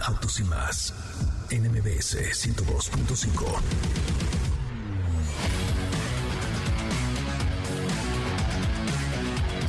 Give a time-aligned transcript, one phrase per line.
[0.00, 0.94] Autos y más
[1.50, 3.60] en MBS 102.5.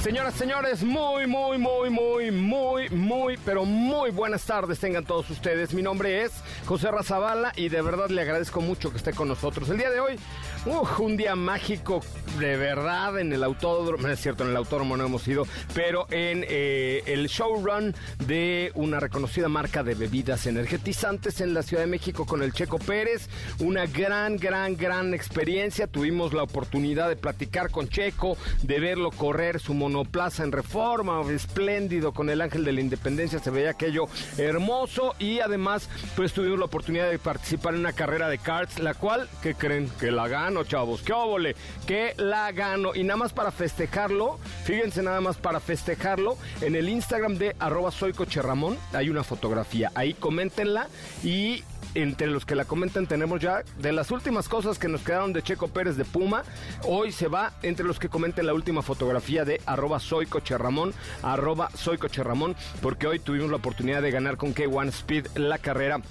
[0.02, 5.74] Señoras, señores, muy, muy, muy, muy, muy, muy, pero muy buenas tardes tengan todos ustedes.
[5.74, 6.32] Mi nombre es
[6.66, 9.70] José Razabala y de verdad le agradezco mucho que esté con nosotros.
[9.70, 10.18] El día de hoy,
[10.66, 12.02] un día mágico
[12.38, 16.06] de verdad en el autódromo, no es cierto, en el autódromo no hemos ido, pero
[16.12, 21.90] en eh, el showrun de una reconocida marca de bebidas energetizantes en la Ciudad de
[21.90, 23.30] México con el Checo Pérez.
[23.60, 25.88] Una gran, gran, gran experiencia.
[25.88, 32.14] Tuvimos la oportunidad de platicar con Checo, de verlo correr su monoplaza en reforma, espléndido
[32.14, 36.66] con el Ángel de la Independencia, se veía aquello hermoso y además pues tuvimos la
[36.66, 39.90] oportunidad de participar en una carrera de karts, la cual, ¿qué creen?
[40.00, 40.28] Que la
[40.64, 41.56] chavos, qué óvole,
[41.88, 42.96] que la gano.
[42.96, 47.92] Y nada más para festejarlo, fíjense nada más para festejarlo, en el Instagram de arroba
[47.92, 50.88] soy Ramón hay una fotografía, ahí coméntenla
[51.24, 51.64] y
[51.96, 55.42] entre los que la comentan tenemos ya de las últimas cosas que nos quedaron de
[55.42, 56.44] Checo Pérez de Puma.
[56.84, 60.94] Hoy se va entre los que comenten la última fotografía de arroba soy Ramón,
[61.24, 66.02] arroba soy Ramón, porque hoy tuvimos la oportunidad de ganar con K1 Speed la carrera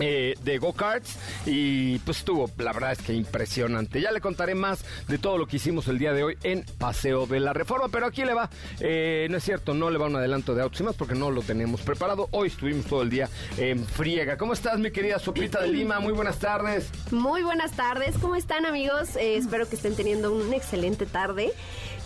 [0.00, 4.00] eh, de go-karts y pues estuvo, la verdad es que impresionante.
[4.00, 7.26] Ya le contaré más de todo lo que hicimos el día de hoy en Paseo
[7.26, 10.16] de la Reforma, pero aquí le va, eh, no es cierto, no le va un
[10.16, 12.28] adelanto de autos y más porque no lo tenemos preparado.
[12.30, 14.36] Hoy estuvimos todo el día en friega.
[14.36, 16.00] ¿Cómo estás, mi querida Sopita de Lima?
[16.00, 16.90] Muy buenas tardes.
[17.10, 19.16] Muy buenas tardes, ¿cómo están amigos?
[19.16, 21.52] Eh, espero que estén teniendo una excelente tarde.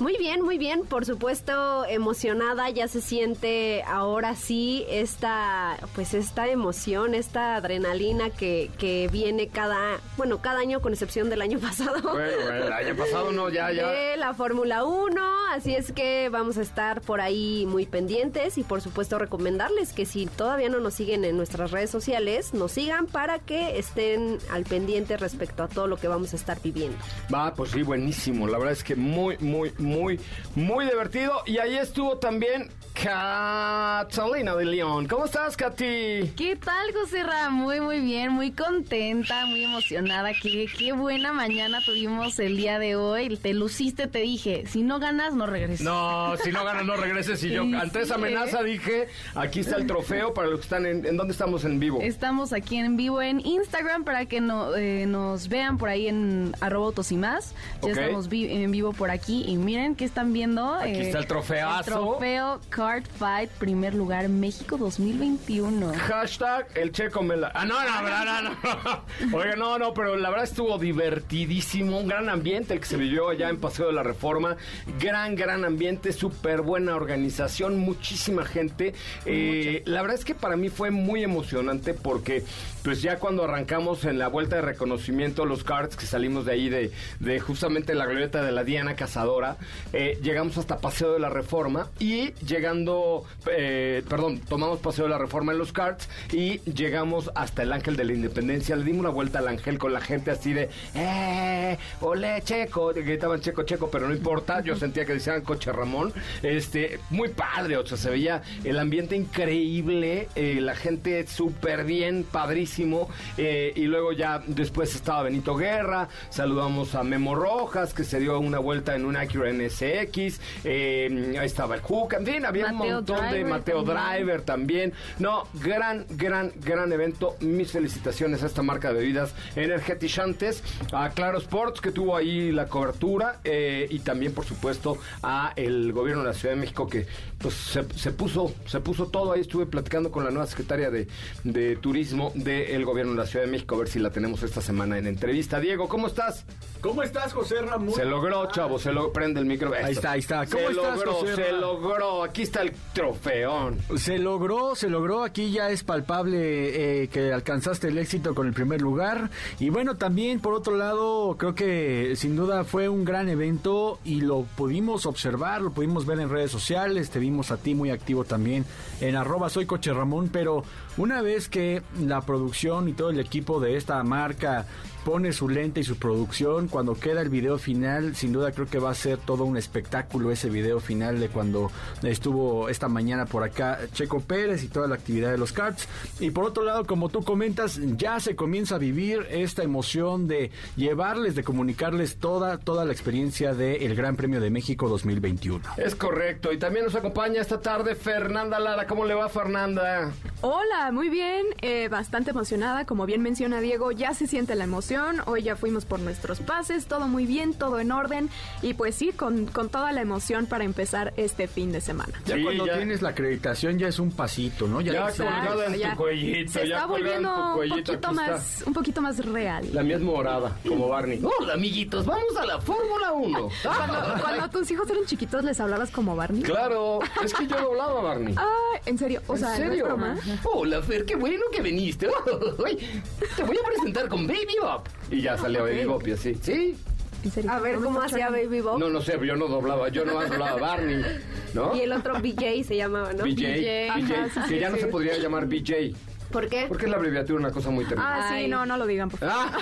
[0.00, 6.48] Muy bien, muy bien, por supuesto emocionada, ya se siente ahora sí esta, pues esta
[6.48, 12.00] emoción, esta adrenalina que, que viene cada, bueno, cada año con excepción del año pasado.
[12.02, 13.88] Bueno, el año pasado no, ya, ya.
[13.88, 15.20] De la Fórmula 1,
[15.52, 20.06] así es que vamos a estar por ahí muy pendientes y por supuesto recomendarles que
[20.06, 24.64] si todavía no nos siguen en nuestras redes sociales, nos sigan para que estén al
[24.64, 26.96] pendiente respecto a todo lo que vamos a estar viviendo.
[27.32, 30.10] Va, pues sí, buenísimo, la verdad es que muy, muy, muy
[30.54, 31.42] muy, divertido.
[31.46, 35.06] Y ahí estuvo también Catalina de León.
[35.06, 36.32] ¿Cómo estás, Katy?
[36.36, 37.49] ¿Qué tal, José Ra?
[37.50, 40.30] Muy, muy bien, muy contenta, muy emocionada.
[40.40, 43.36] Qué, qué buena mañana tuvimos el día de hoy.
[43.36, 45.84] Te luciste, te dije, si no ganas, no regreses.
[45.84, 47.42] No, si no ganas, no regreses.
[47.42, 51.04] Y yo, ante esa amenaza, dije, aquí está el trofeo para los que están en...
[51.04, 51.98] ¿En dónde estamos en vivo?
[52.00, 56.54] Estamos aquí en vivo en Instagram para que no, eh, nos vean por ahí en
[56.60, 57.54] arroba y más.
[57.82, 60.74] Ya estamos en vivo por aquí y miren que están viendo.
[60.74, 61.78] Aquí está el trofeazo.
[61.78, 65.92] El trofeo Card Fight, primer lugar, México 2021.
[65.94, 67.50] Hashtag el checo me la...
[67.54, 71.98] Ah, no, no, no, no, Oiga, no, no, pero la verdad estuvo divertidísimo.
[71.98, 74.56] Un gran ambiente el que se vivió allá en Paseo de la Reforma.
[75.00, 78.94] Gran, gran ambiente, súper buena organización, muchísima gente.
[79.26, 82.44] Eh, la verdad es que para mí fue muy emocionante porque
[82.82, 86.68] pues ya cuando arrancamos en la vuelta de reconocimiento los cards que salimos de ahí
[86.68, 89.56] de, de justamente la glorieta de la Diana Cazadora,
[89.92, 95.18] eh, llegamos hasta Paseo de la Reforma y llegando, eh, perdón, tomamos Paseo de la
[95.18, 98.76] Reforma en los carts y llegamos hasta el Ángel de la Independencia.
[98.76, 101.78] Le dimos una vuelta al Ángel con la gente así de, ¡eh!
[102.00, 102.92] ¡Ole, Checo!
[102.94, 104.60] Gritaban Checo, Checo, pero no importa.
[104.60, 106.12] Yo sentía que decían Coche Ramón.
[106.42, 112.24] Este, muy padre, o sea, se veía el ambiente increíble, eh, la gente súper bien,
[112.30, 113.08] padrísimo.
[113.36, 118.58] y luego ya después estaba Benito Guerra, saludamos a Memo Rojas, que se dio una
[118.58, 123.30] vuelta en un Acura NSX, eh, ahí estaba el Hook, en fin, había un montón
[123.30, 124.92] de Mateo Driver también.
[125.18, 130.62] No, gran, gran, gran evento, mis felicitaciones a esta marca de bebidas energetizantes,
[130.92, 135.92] a Claro Sports que tuvo ahí la cobertura eh, y también, por supuesto, a el
[135.92, 137.06] gobierno de la Ciudad de México que
[137.38, 139.40] pues se, se puso se puso todo ahí.
[139.40, 141.08] Estuve platicando con la nueva secretaria de,
[141.44, 144.60] de Turismo del gobierno de la Ciudad de México a ver si la tenemos esta
[144.60, 145.60] semana en entrevista.
[145.60, 146.44] Diego, ¿cómo estás?
[146.80, 147.92] ¿Cómo estás, José Ramón?
[147.94, 149.72] Se logró, chavo, se lo prende el micro.
[149.74, 150.46] Ahí está, ahí está.
[150.46, 151.58] ¿Cómo se estás, logró, José se Ra?
[151.58, 152.24] logró.
[152.24, 153.78] Aquí está el trofeón.
[153.96, 155.22] Se logró, se logró.
[155.22, 159.30] Aquí ya es palpable eh, que alcanzaste el éxito con el primer lugar.
[159.58, 164.20] Y bueno, también por otro lado, creo que sin duda fue un gran evento y
[164.20, 167.10] lo pudimos observar, lo pudimos ver en redes sociales.
[167.10, 168.64] Te vimos a ti muy activo también
[169.00, 170.30] en arroba soy coche Ramón.
[170.32, 170.64] Pero
[170.96, 174.66] una vez que la producción y todo el equipo de esta marca
[175.04, 176.68] pone su lente y su producción.
[176.68, 180.30] Cuando queda el video final, sin duda creo que va a ser todo un espectáculo
[180.30, 181.70] ese video final de cuando
[182.02, 185.88] estuvo esta mañana por acá Checo Pérez y toda la actividad de los karts.
[186.18, 190.50] Y por otro lado, como tú comentas, ya se comienza a vivir esta emoción de
[190.76, 195.60] llevarles, de comunicarles toda, toda la experiencia del Gran Premio de México 2021.
[195.76, 196.52] Es correcto.
[196.52, 198.86] Y también nos acompaña esta tarde Fernanda Lara.
[198.86, 200.12] ¿Cómo le va, Fernanda?
[200.42, 205.18] Hola, muy bien, eh, bastante emocionada, como bien menciona Diego, ya se siente la emoción,
[205.26, 208.28] hoy ya fuimos por nuestros pases, todo muy bien, todo en orden
[208.62, 212.14] y pues sí, con, con toda la emoción para empezar este fin de semana.
[212.24, 212.76] Ya Sí, cuando ya.
[212.78, 214.80] tienes la acreditación ya es un pasito, ¿no?
[214.80, 215.90] Ya te- colgada en ya.
[215.92, 218.12] tu cuellito, Se ya está en volviendo tu un poquito aquí está.
[218.12, 219.68] más, un poquito más real.
[219.72, 221.20] La mía es morada, como Barney.
[221.40, 223.48] Hola, amiguitos, vamos a la Fórmula 1.
[223.62, 226.42] Cuando, cuando tus hijos eran chiquitos, ¿les hablabas como Barney?
[226.42, 228.34] Claro, es que yo doblaba a Barney.
[228.36, 228.46] Ah,
[228.86, 229.84] en serio, o sea, ¿En ¿no es serio?
[229.86, 230.16] broma?
[230.44, 232.06] Hola, Fer, qué bueno que viniste.
[233.36, 234.86] Te voy a presentar con Baby Bop.
[235.10, 236.34] Y ya salió Baby Bop y así.
[236.40, 236.76] ¿Sí?
[237.24, 237.50] En serio.
[237.50, 238.30] A ver, ¿No me ¿cómo hacía?
[238.30, 238.78] Baby Bob?
[238.78, 241.04] No, no sé, yo no doblaba, yo no doblaba a Barney.
[241.52, 241.76] ¿No?
[241.76, 243.24] Y el otro BJ se llamaba, ¿no?
[243.24, 245.94] BJ, BJ, BJ, ajá, sí, que sí, ya no se podría llamar BJ.
[246.30, 246.66] ¿Por qué?
[246.68, 248.04] Porque es la abreviatura una cosa muy terrible.
[248.06, 249.50] Ah, sí, no, no lo digan, por favor.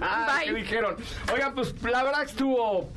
[0.00, 0.96] Ah, ¿Qué dijeron?
[1.32, 2.88] Oigan, pues la verdad estuvo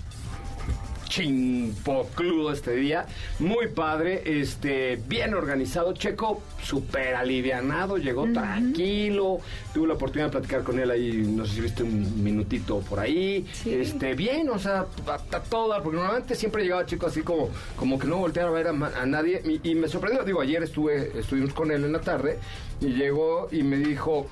[1.12, 3.06] chimpocludo este día,
[3.40, 9.40] muy padre, este, bien organizado, Checo súper alivianado, llegó tranquilo,
[9.74, 13.02] tuve la oportunidad de platicar con él ahí, no sé si viste un minutito por
[13.02, 17.50] ahí, este, bien, o sea, a, a toda, porque normalmente siempre llegaba Checo así como,
[17.76, 21.12] como que no volteaba a ver a nadie, y, y me sorprendió, digo, ayer estuve,
[21.20, 22.40] estuvimos con él en la tarde,
[22.80, 24.28] y llegó y me dijo,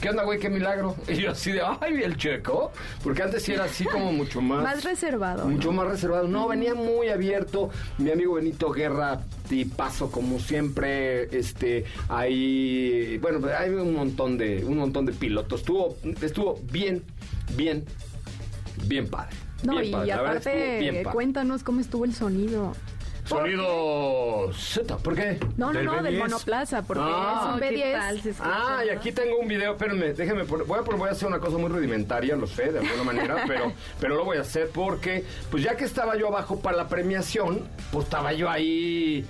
[0.00, 0.38] ¿Qué onda, güey?
[0.38, 0.96] ¿Qué milagro?
[1.08, 2.72] Y yo así de, ay, el checo.
[3.02, 4.62] Porque antes sí era así como mucho más...
[4.62, 5.44] Más reservado.
[5.44, 5.50] ¿no?
[5.50, 6.26] Mucho más reservado.
[6.26, 7.70] No, venía muy abierto.
[7.98, 11.24] Mi amigo Benito Guerra, tipazo como siempre.
[11.36, 15.60] Este, ahí, bueno, hay un montón de, un montón de pilotos.
[15.60, 17.02] Estuvo, estuvo bien,
[17.56, 17.84] bien,
[18.86, 19.36] bien padre.
[19.62, 20.10] No, Bien y padre.
[20.10, 21.14] Estuvo aparte, bien padre.
[21.14, 22.72] cuéntanos cómo estuvo el sonido.
[23.30, 25.38] Sonido Z, ¿por qué?
[25.56, 26.18] No, no, Del no, del B10.
[26.18, 27.92] monoplaza, porque Ah, es un ¿qué B10.
[27.92, 28.50] tal se escucha?
[28.78, 31.38] Ah, y aquí tengo un video, espérenme, déjenme poner, voy a, voy a hacer una
[31.38, 35.24] cosa muy rudimentaria, lo sé, de alguna manera, pero, pero lo voy a hacer porque,
[35.50, 37.60] pues ya que estaba yo abajo para la premiación,
[37.92, 39.24] pues estaba yo ahí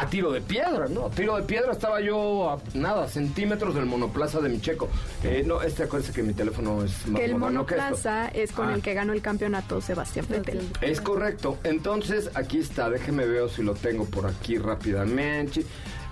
[0.00, 1.06] a tiro de piedra, ¿no?
[1.06, 4.88] A tiro de piedra estaba yo a nada, centímetros del monoplaza de mi checo.
[5.24, 8.68] Eh, no, este acuérdense que mi teléfono es más Que el que monoplaza es con
[8.68, 8.74] Ah.
[8.74, 10.60] el que ganó el campeonato Sebastián Vettel.
[10.80, 11.58] Es correcto.
[11.64, 12.88] Entonces, aquí está.
[12.90, 15.64] Déjeme ver si lo tengo por aquí rápidamente.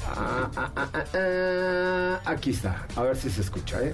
[0.08, 2.20] Ah, ah, ah, ah, ah.
[2.30, 2.86] Aquí está.
[2.96, 3.92] A ver si se escucha, ¿eh?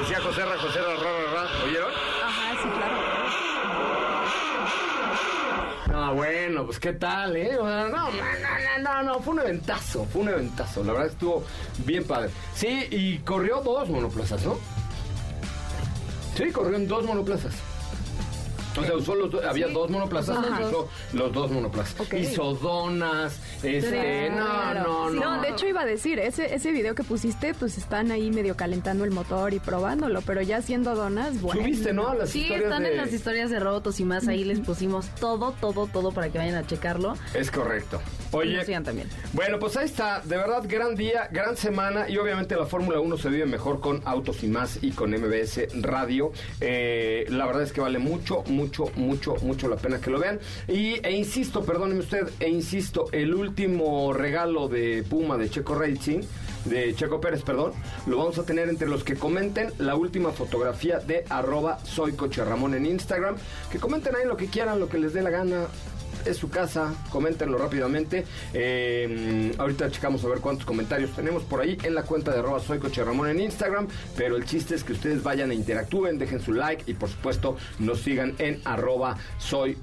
[0.00, 1.42] Decía José Ra, José Ra, ra, ra.
[2.24, 2.96] Ajá, sí, claro.
[5.92, 7.50] No, bueno, pues qué tal, ¿eh?
[7.54, 10.82] No, no, no, no, no, fue un eventazo, fue un eventazo.
[10.84, 11.44] La verdad estuvo
[11.84, 12.30] bien padre.
[12.54, 14.58] Sí, y corrió dos monoplazas, ¿no?
[16.34, 17.52] Sí, corrió en dos monoplazas.
[18.78, 20.66] O sea, usó los do- había dos monoplazas, Ajá.
[20.66, 22.00] usó los dos monoplazas.
[22.00, 22.14] Ok.
[22.14, 24.84] Hizo donas, este, no, Claro.
[24.84, 25.40] no, Sí, no.
[25.42, 29.04] de hecho iba a decir, ese, ese video que pusiste, pues están ahí medio calentando
[29.04, 31.60] el motor y probándolo, pero ya haciendo donas, bueno.
[31.62, 32.14] Subiste, ¿no?
[32.14, 32.90] Las Sí, historias están de...
[32.92, 34.26] en las historias de robots y más.
[34.28, 37.14] Ahí les pusimos todo, todo, todo para que vayan a checarlo.
[37.34, 38.00] Es correcto.
[38.32, 39.08] Oye, nos sigan también.
[39.34, 43.18] Bueno, pues ahí está, de verdad, gran día, gran semana y obviamente la Fórmula 1
[43.18, 46.32] se vive mejor con Autos y Más y con MBS Radio.
[46.60, 50.40] Eh, la verdad es que vale mucho, mucho, mucho, mucho la pena que lo vean.
[50.66, 56.20] Y, e insisto, perdóneme usted, e insisto, el último regalo de Puma de Checo Racing,
[56.64, 57.72] de Checo Pérez, perdón,
[58.06, 62.44] lo vamos a tener entre los que comenten la última fotografía de arroba soy Coche
[62.44, 63.36] Ramón en Instagram.
[63.70, 65.66] Que comenten ahí lo que quieran, lo que les dé la gana.
[66.26, 68.24] Es su casa, coméntenlo rápidamente.
[68.54, 72.60] Eh, ahorita checamos a ver cuántos comentarios tenemos por ahí en la cuenta de arroba
[72.60, 76.52] soy Ramón en Instagram, pero el chiste es que ustedes vayan e interactúen, dejen su
[76.52, 79.76] like y por supuesto nos sigan en arroba soy.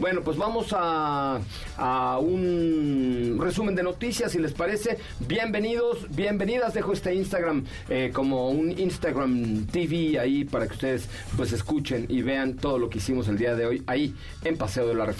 [0.00, 1.40] Bueno, pues vamos a,
[1.76, 4.98] a un resumen de noticias, si les parece.
[5.20, 11.52] Bienvenidos, bienvenidas, dejo este Instagram eh, como un Instagram TV ahí para que ustedes pues
[11.52, 14.94] escuchen y vean todo lo que hicimos el día de hoy ahí en Paseo de
[14.94, 15.19] la Reforma.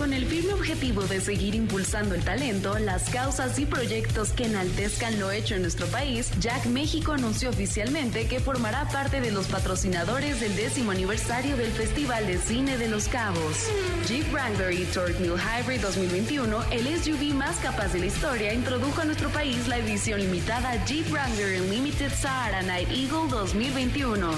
[0.00, 5.20] Con el firme objetivo de seguir impulsando el talento, las causas y proyectos que enaltezcan
[5.20, 10.40] lo hecho en nuestro país, Jack México anunció oficialmente que formará parte de los patrocinadores
[10.40, 13.68] del décimo aniversario del Festival de Cine de Los Cabos.
[14.08, 19.02] Jeep Wrangler y Torque Mill Hybrid 2021, el SUV más capaz de la historia, introdujo
[19.02, 24.30] a nuestro país la edición limitada Jeep Wrangler Unlimited Sahara Night Eagle 2021.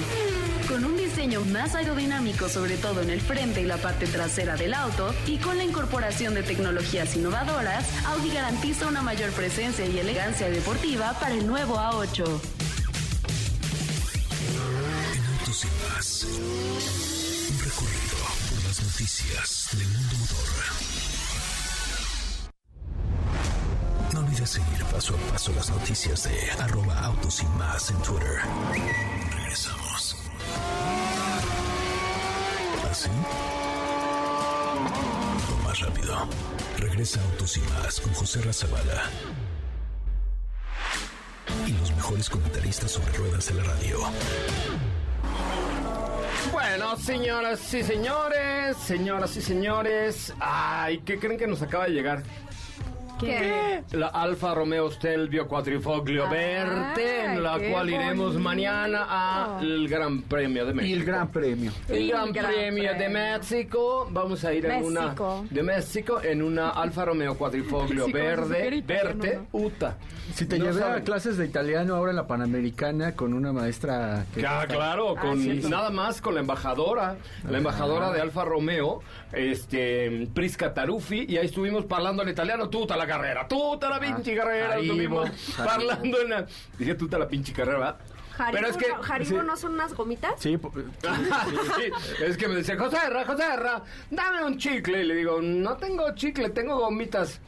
[0.68, 4.72] Con un diseño más aerodinámico, sobre todo en el frente y la parte trasera del
[4.74, 10.48] auto, y con la incorporación de tecnologías innovadoras, Audi garantiza una mayor presencia y elegancia
[10.48, 12.24] deportiva para el nuevo A8.
[15.14, 16.24] En autos y más.
[16.24, 18.16] Un recorrido
[18.50, 20.48] por las noticias del mundo motor.
[24.12, 28.40] No olvides seguir paso a paso las noticias de arroba autos y más en Twitter.
[29.34, 30.16] Regresamos.
[32.90, 33.08] ¿Así?
[35.84, 36.28] Rápido.
[36.78, 39.10] Regresa Autos y más con José Razabala.
[41.66, 43.98] Y los mejores comentaristas sobre ruedas de la radio.
[46.52, 52.22] Bueno, señoras y señores, señoras y señores, ay, ¿qué creen que nos acaba de llegar?
[53.26, 53.82] ¿Qué?
[53.96, 60.64] La Alfa Romeo Stelvio Quadrifoglio Ah, Verde, en la cual iremos mañana al Gran Premio
[60.66, 60.96] de Y México.
[61.00, 61.72] el gran premio.
[61.88, 63.08] El Y Gran Premio de.
[63.08, 64.08] México.
[64.10, 65.40] Vamos a ir en México.
[65.40, 68.82] una de México en una Alfa Romeo Quadrifoglio si verde,
[69.52, 69.58] ¿no?
[69.58, 69.96] Uta.
[70.34, 74.24] Si te No llevé a clases de italiano ahora en la Panamericana con una maestra
[74.34, 74.40] que...
[74.40, 75.60] Ya, claro, con sí.
[75.68, 77.16] nada más con la embajadora,
[77.48, 79.02] la embajadora de Alfa Romeo,
[79.32, 84.36] este Prisca Taruffi, y ahí estuvimos hablando en italiano, tuta la carrera, tuta la pinche
[84.36, 86.46] carrera, Haribo, estuvimos parlando en la,
[86.78, 87.96] dije tuta la pinche carrera, ¿verdad?
[88.38, 89.46] Haribo, Pero es que no, Haribo sí.
[89.46, 90.34] no son unas gomitas.
[90.38, 90.58] Sí,
[91.76, 95.02] Sí, es que me decía, José Erra, José Erra, dame un chicle.
[95.02, 97.40] Y le digo, no tengo chicle, tengo gomitas.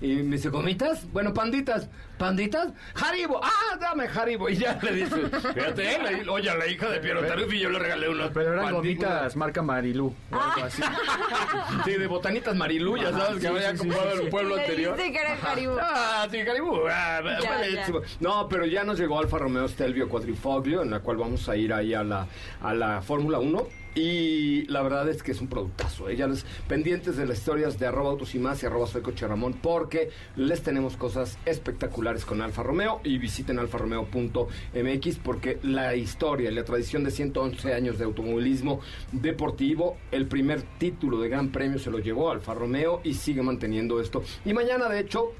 [0.00, 1.10] Y me dice, ¿gomitas?
[1.12, 1.88] Bueno, panditas.
[2.18, 2.68] ¿Panditas?
[2.94, 3.40] ¡Haribo!
[3.42, 4.48] ¡Ah, dame Haribo!
[4.48, 7.70] Y ya le dice, fíjate, eh, le- oye, a la hija de Piero Taruffi yo
[7.70, 10.82] le regalé unas pero eran gomitas marca Marilú o algo así.
[11.84, 14.30] Sí, de botanitas Marilú, ya sabes, que sí, había sí, comprado sí, en el sí.
[14.30, 14.96] pueblo Le anterior.
[14.96, 15.76] que era Haribo.
[15.80, 16.80] Ah, sí, Caribú.
[16.90, 18.00] Ah, Ya, buenísimo.
[18.20, 21.72] No, pero ya nos llegó Alfa Romeo Stelvio Quadrifoglio, en la cual vamos a ir
[21.72, 22.26] ahí a la,
[22.62, 23.66] a la Fórmula 1.
[23.94, 26.08] Y la verdad es que es un productazo.
[26.08, 26.14] ¿eh?
[26.16, 29.26] Ya les pendientes de las historias de arroba autos y más y arroba soy coche
[29.26, 36.50] Ramón, porque les tenemos cosas espectaculares con Alfa Romeo y visiten alfaromeo.mx porque la historia
[36.50, 38.80] y la tradición de 111 años de automovilismo
[39.12, 44.00] deportivo, el primer título de Gran Premio se lo llevó Alfa Romeo y sigue manteniendo
[44.00, 44.22] esto.
[44.46, 45.32] Y mañana, de hecho,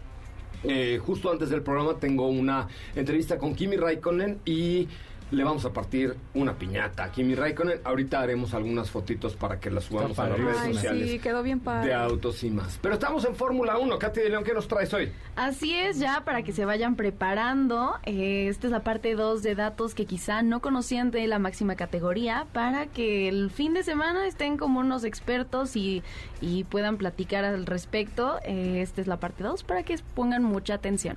[0.63, 4.89] eh, justo antes del programa tengo una entrevista con Kimi Raikkonen y
[5.31, 7.81] le vamos a partir una piñata a Kimi Raikkonen.
[7.85, 11.43] Ahorita haremos algunas fotitos para que las subamos a las redes Ay, sociales sí, quedó
[11.43, 11.89] bien padre.
[11.89, 12.79] de autos y más.
[12.81, 13.99] Pero estamos en Fórmula 1.
[13.99, 15.13] Katy de León, ¿qué nos traes hoy?
[15.37, 17.99] Así es, ya para que se vayan preparando.
[18.05, 21.77] eh, esta es la parte 2 de datos que quizá no conocían de la máxima
[21.77, 26.03] categoría para que el fin de semana estén como unos expertos y,
[26.41, 28.39] y puedan platicar al respecto.
[28.45, 31.17] Eh, esta es la parte 2 para que pongan mucha atención.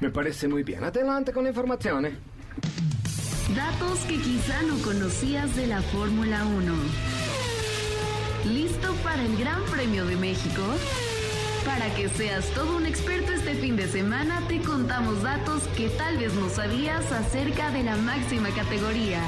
[0.00, 0.84] Me parece muy bien.
[0.84, 2.06] Adelante con la información.
[2.06, 2.16] ¿eh?
[3.52, 6.72] Datos que quizá no conocías de la Fórmula 1.
[8.52, 10.62] ¿Listo para el Gran Premio de México?
[11.66, 16.16] Para que seas todo un experto este fin de semana, te contamos datos que tal
[16.16, 19.20] vez no sabías acerca de la máxima categoría.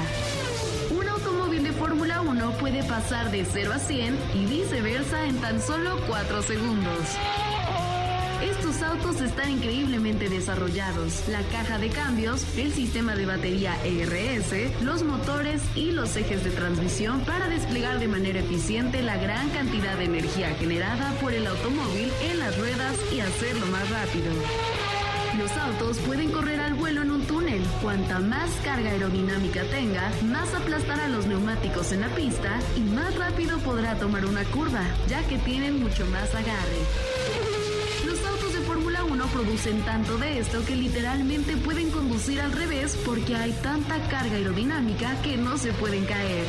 [0.89, 5.61] Un automóvil de Fórmula 1 puede pasar de 0 a 100 y viceversa en tan
[5.61, 7.01] solo 4 segundos.
[8.77, 11.27] Estos autos están increíblemente desarrollados.
[11.29, 16.51] La caja de cambios, el sistema de batería ERS, los motores y los ejes de
[16.51, 22.11] transmisión para desplegar de manera eficiente la gran cantidad de energía generada por el automóvil
[22.29, 24.31] en las ruedas y hacerlo más rápido.
[25.39, 27.63] Los autos pueden correr al vuelo en un túnel.
[27.81, 33.57] Cuanta más carga aerodinámica tenga, más aplastará los neumáticos en la pista y más rápido
[33.59, 37.26] podrá tomar una curva, ya que tienen mucho más agarre.
[39.27, 45.21] Producen tanto de esto que literalmente pueden conducir al revés porque hay tanta carga aerodinámica
[45.21, 46.45] que no se pueden caer.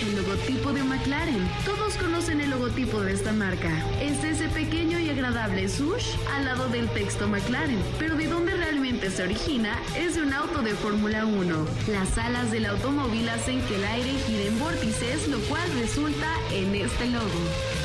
[0.00, 1.48] El logotipo de McLaren.
[1.64, 3.70] Todos conocen el logotipo de esta marca.
[4.00, 7.82] Es ese pequeño y agradable swoosh al lado del texto McLaren.
[7.98, 11.66] Pero de dónde realmente se origina es un auto de Fórmula 1.
[11.88, 16.74] Las alas del automóvil hacen que el aire gire en vórtices, lo cual resulta en
[16.74, 17.77] este logo.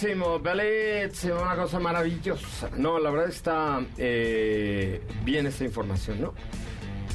[0.00, 2.70] Bellísimo, bellísimo, una cosa maravillosa.
[2.76, 6.34] No, la verdad está eh, bien esta información, ¿no?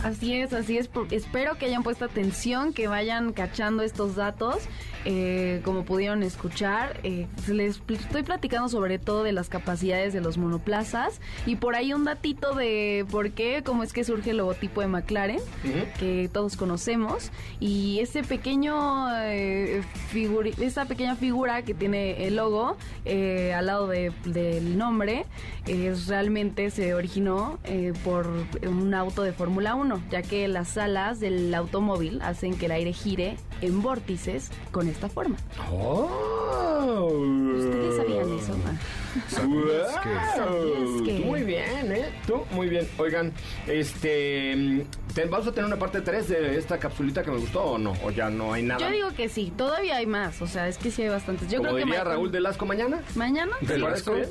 [0.04, 0.90] Así es, así es.
[1.12, 4.58] Espero que hayan puesto atención, que vayan cachando estos datos.
[5.06, 10.38] Eh, como pudieron escuchar, eh, les estoy platicando sobre todo de las capacidades de los
[10.38, 14.80] monoplazas y por ahí un datito de por qué, cómo es que surge el logotipo
[14.80, 15.40] de McLaren,
[16.00, 19.82] que todos conocemos, y ese pequeño eh,
[20.62, 25.26] esa pequeña figura que tiene el logo eh, al lado de- del nombre,
[25.68, 28.30] es realmente se originó eh, por
[28.66, 32.94] un auto de Fórmula 1, ya que las alas del automóvil hacen que el aire
[32.94, 35.36] gire en vórtices con esta forma.
[35.72, 37.08] Oh.
[37.58, 38.54] ¿Ustedes sabían eso?
[38.54, 38.78] Wow.
[39.30, 42.06] ¿Sabías que- Tú Muy bien, ¿eh?
[42.28, 42.88] Tú, muy bien.
[42.98, 43.32] Oigan,
[43.68, 44.56] este.
[44.56, 44.82] mm,
[45.14, 47.94] ¿te- ¿Vamos a tener una parte 3 de esta capsulita que me gustó o no?
[48.04, 48.82] ¿O ya no hay nada?
[48.82, 51.48] Yo digo que sí, todavía hay más, o sea, es que sí hay bastantes.
[51.50, 53.02] Yo Como creo que diría Raúl Velasco mañana.
[53.16, 53.82] mañana ¿Te sí.
[53.82, 54.30] parece bien?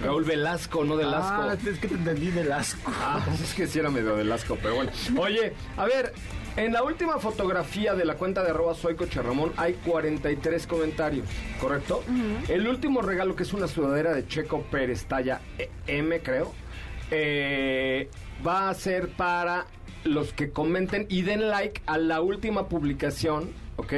[0.00, 1.42] Raúl Velasco, no de Lasco.
[1.42, 2.90] Ah, es que te entendí del asco.
[2.94, 4.90] Ah, es que sí era medio de asco, pero bueno.
[5.18, 6.12] Oye, a ver,
[6.56, 11.28] en la última fotografía de la cuenta de arroba soy Coche Ramón hay 43 comentarios,
[11.60, 12.02] ¿correcto?
[12.48, 15.40] El último regalo, que es una sudadera de Checo Pérez, talla
[15.86, 16.52] M, creo,
[17.10, 18.08] eh,
[18.46, 19.66] va a ser para
[20.04, 23.92] los que comenten y den like a la última publicación, ¿ok?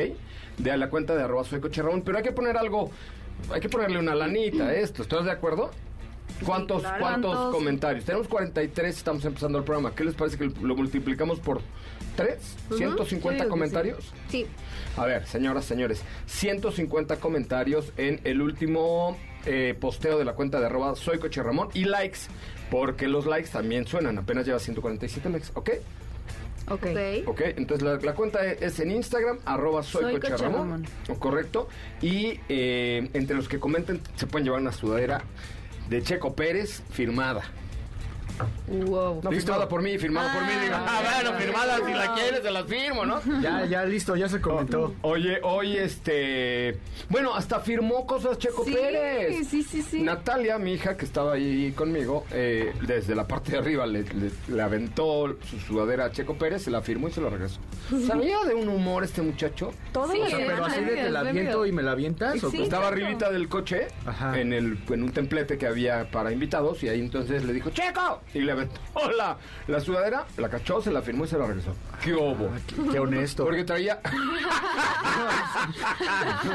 [0.59, 2.03] De la cuenta de arroba soy Coche Ramón.
[2.03, 2.91] Pero hay que poner algo,
[3.51, 5.71] hay que ponerle una lanita a esto, ¿estás de acuerdo?
[6.45, 6.99] ¿Cuántos, claro.
[7.01, 7.55] ¿cuántos ¿Cuántos?
[7.55, 8.05] comentarios?
[8.05, 9.95] Tenemos 43, estamos empezando el programa.
[9.95, 11.61] ¿Qué les parece que lo multiplicamos por
[12.17, 12.57] 3?
[12.71, 14.13] Ujú, yo digo ¿150 que comentarios?
[14.29, 14.47] Sí.
[14.97, 20.67] A ver, señoras, señores, 150 comentarios en el último eh, posteo de la cuenta de
[20.67, 22.21] arroba soy Coche Ramón y likes,
[22.71, 25.71] porque los likes también suenan, apenas lleva 147 likes, ¿ok?
[26.69, 26.87] Ok.
[27.27, 27.41] Ok.
[27.57, 30.87] Entonces la, la cuenta es en Instagram, arroba soy, Soy Coche Coche Ramón, Ramón.
[31.19, 31.69] correcto,
[32.01, 35.23] y eh, entre los que comenten se pueden llevar una sudadera
[35.89, 37.43] de Checo Pérez firmada.
[38.69, 39.21] Wow.
[39.23, 39.47] No, ¿Listo?
[39.53, 40.53] firmada por mí, firmada por mí.
[40.63, 43.21] Digo, Ah, ah, bueno, ya, firmada, si la quieres, se las firmo, ¿no?
[43.41, 44.95] Ya, ya, listo, ya se comentó.
[45.03, 46.79] Oye, oye, este...
[47.09, 49.47] Bueno, hasta firmó cosas Checo Sí, Pérez.
[49.49, 50.03] sí, sí, sí.
[50.03, 54.31] Natalia, mi hija, que estaba ahí conmigo, eh, desde la parte de arriba le, le-
[54.49, 57.61] le aventó su sudadera a Checo Pérez, se la firmó y se la regresó.
[58.07, 59.73] ¿Sabía de un humor este muchacho?
[59.93, 62.43] Todo Sí, O sea, pero así de te la aviento y me la avientas.
[62.43, 62.59] ¿o Sí.
[62.59, 62.63] qué?
[62.65, 64.39] Estaba arribita del coche, Ajá.
[64.41, 68.21] en, el, en un templete que había para invitados, y ahí entonces le dijo, ¡Checo!
[68.35, 68.81] Y le aventó
[69.17, 71.75] la, la sudadera, la cachó, se la firmó y se la regresó.
[72.03, 72.51] ¡Qué obo!
[72.55, 73.45] Ah, qué, qué honesto.
[73.45, 74.01] Porque traía.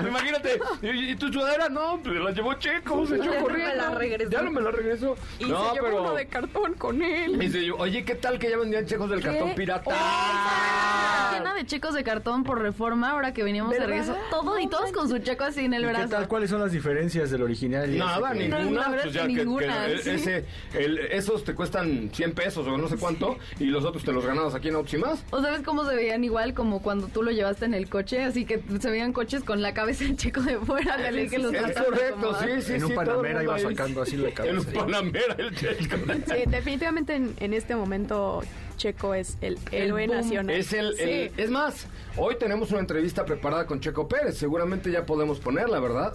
[0.08, 1.70] Imagínate, ¿y, y tu sudadera?
[1.70, 3.76] No, pues la llevó Checo, se echó Ya no me corriendo.
[3.76, 4.30] la regresó.
[4.32, 5.16] Ya no me la regresó.
[5.40, 6.02] Y no, se llevó pero.
[6.02, 7.42] uno de cartón con él.
[7.42, 9.92] Y se llevó- oye, ¿qué tal que ya vendían checos del cartón pirata?
[9.94, 14.16] Ah, Llena de checos de cartón por reforma, ahora que veníamos de regreso.
[14.30, 16.10] Todo y todos con su checo así en el ¿Y ¿Qué brazo.
[16.10, 16.28] tal?
[16.28, 17.98] ¿Cuáles son las diferencias del original?
[17.98, 18.86] Nada, ninguna.
[18.90, 20.10] pues que- que sí.
[20.10, 24.14] ese, el- esos te cuestan 100 pesos o no sé cuánto, y los otros te
[24.14, 25.26] los ganabas aquí en Autos y más.
[25.32, 28.24] ¿O sabes cómo se veían igual como cuando tú lo llevaste en el coche?
[28.24, 31.54] Así que se veían coches con la cabeza del checo de fuera, de que los
[31.54, 34.72] Es correcto, sí, sí, En un el Panamera iba sacando así la En un cabeza.
[34.74, 35.98] Panamera el checo.
[36.28, 38.42] Sí, definitivamente en, en este momento
[38.78, 40.18] Checo es el héroe boom.
[40.18, 40.56] nacional.
[40.56, 41.02] Es el, Sí.
[41.04, 44.38] el- es más, hoy tenemos una entrevista preparada con Checo Pérez.
[44.38, 46.14] Seguramente ya podemos ponerla, ¿verdad?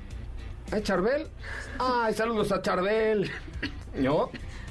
[0.73, 1.27] ¿Es Charbel?
[1.79, 3.31] Ay, saludos a Charbel.
[3.95, 4.31] ¿No?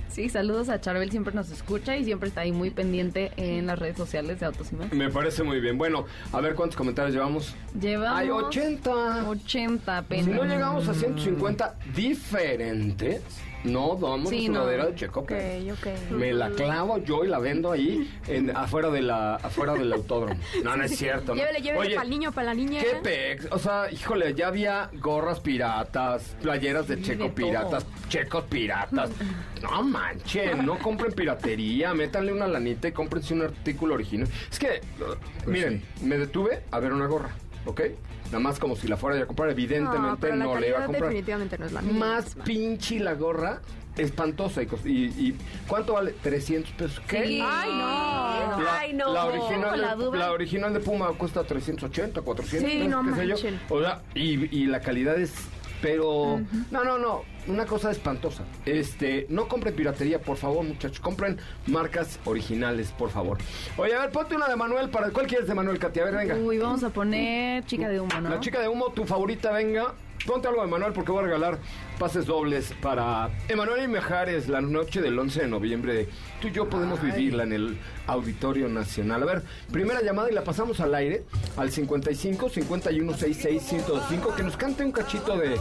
[0.10, 3.78] Sí, saludos a Charbel, siempre nos escucha y siempre está ahí muy pendiente en las
[3.78, 4.92] redes sociales de Autos y Más.
[4.92, 5.78] Me parece muy bien.
[5.78, 7.56] Bueno, a ver cuántos comentarios llevamos.
[7.80, 8.20] Llevamos...
[8.20, 9.30] Hay 80.
[9.30, 10.26] 80 apenas.
[10.26, 13.22] Si no llegamos a 150 diferentes,
[13.64, 14.60] no damos Sí, la no.
[14.62, 15.20] sudadera de Checo.
[15.22, 15.74] Ok, Pérez.
[15.74, 16.12] ok.
[16.12, 20.40] Me la clavo yo y la vendo ahí en, afuera de la afuera del autódromo.
[20.64, 21.34] No, no es cierto.
[21.34, 21.42] ¿no?
[21.42, 22.82] Llévele, llévele Oye, para el niño, para la niña.
[22.82, 23.48] ¿Qué pex?
[23.52, 29.10] O sea, híjole, ya había gorras piratas, playeras de Sí, checo de piratas, checos piratas.
[29.62, 34.30] No manchen, no compren piratería, métanle una lanita y cómprense un artículo original.
[34.50, 37.32] Es que, uh, miren, me detuve a ver una gorra,
[37.66, 37.82] ¿ok?
[38.26, 40.86] Nada más como si la fuera a comprar, evidentemente pero la no le iba a
[40.86, 41.10] comprar.
[41.10, 42.00] definitivamente no es la misma.
[42.00, 43.62] Más pinche la gorra,
[43.98, 44.62] espantosa.
[44.62, 45.36] Y, y, y
[45.68, 46.14] ¿cuánto vale?
[46.22, 47.02] 300 pesos.
[47.08, 47.26] ¿Qué?
[47.26, 47.42] Sí.
[47.44, 48.62] Ay, no.
[48.62, 49.14] La, Ay, no.
[49.14, 53.20] La original, La de, la original de Puma cuesta 380, 400 Sí, pesos, no qué
[53.22, 53.36] sé yo.
[53.70, 55.34] O sea, y, y la calidad es...
[55.82, 56.42] Pero...
[56.72, 57.24] No, no, no.
[57.48, 58.44] Una cosa espantosa.
[58.66, 61.00] Este, no compren piratería, por favor, muchachos.
[61.00, 61.38] Compren
[61.68, 63.38] marcas originales, por favor.
[63.78, 64.90] Oye, a ver, ponte una de Manuel.
[64.90, 66.00] para ¿Cuál quieres de Manuel, Katy?
[66.00, 66.36] A ver, venga.
[66.36, 68.30] Uy, vamos a poner chica de humo, ¿no?
[68.30, 69.94] La chica de humo, tu favorita, venga.
[70.26, 71.60] Ponte algo de Manuel porque voy a regalar
[71.98, 76.08] pases dobles para Emanuel y Mejares la noche del 11 de noviembre.
[76.42, 77.78] Tú y yo podemos vivirla en el
[78.08, 79.24] Auditorio Nacional.
[79.24, 81.24] A ver, primera llamada y la pasamos al aire
[81.58, 85.60] al 55 51 66 105 que nos cante un cachito de,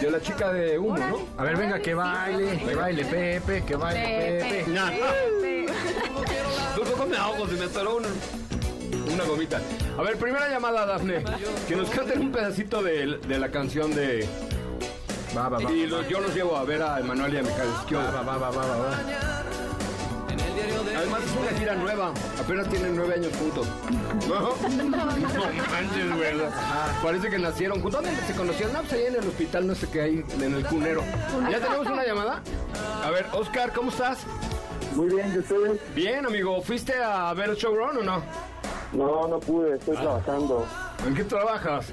[0.00, 1.18] de la chica de humo, ¿no?
[1.38, 4.70] A ver, venga, que baile, que baile Pepe, que baile Pepe.
[4.70, 4.86] No,
[6.74, 8.08] Tú me ahogo, se me atoró una,
[9.14, 9.60] una gomita.
[9.98, 11.24] A ver, primera llamada, Dafne.
[11.68, 14.28] Que nos canten un pedacito de, de la canción de...
[15.36, 15.72] Va, va, va.
[15.72, 18.10] Y los- yo los llevo a ver a Emanuel y a Esquiola.
[18.10, 18.98] Va, va, va, va, va, va.
[20.96, 22.12] Además es una gira nueva.
[22.40, 23.66] Apenas tienen nueve años juntos.
[24.28, 24.54] ¿No?
[24.84, 26.50] No manches, ¿verdad?
[27.02, 28.02] Parece que nacieron juntos.
[28.04, 28.72] ¿Dónde se conocieron?
[28.74, 31.02] No, pues ahí en el hospital, no sé qué hay, en el cunero.
[31.50, 32.42] ¿Ya tenemos una llamada?
[33.04, 34.18] A ver, Oscar, ¿cómo estás?
[34.94, 35.80] Muy bien, ¿y ustedes?
[35.94, 36.62] Bien, amigo.
[36.62, 38.22] ¿Fuiste a ver el showrun o no?
[38.94, 40.66] No, no pude, estoy trabajando
[41.06, 41.92] ¿En qué trabajas?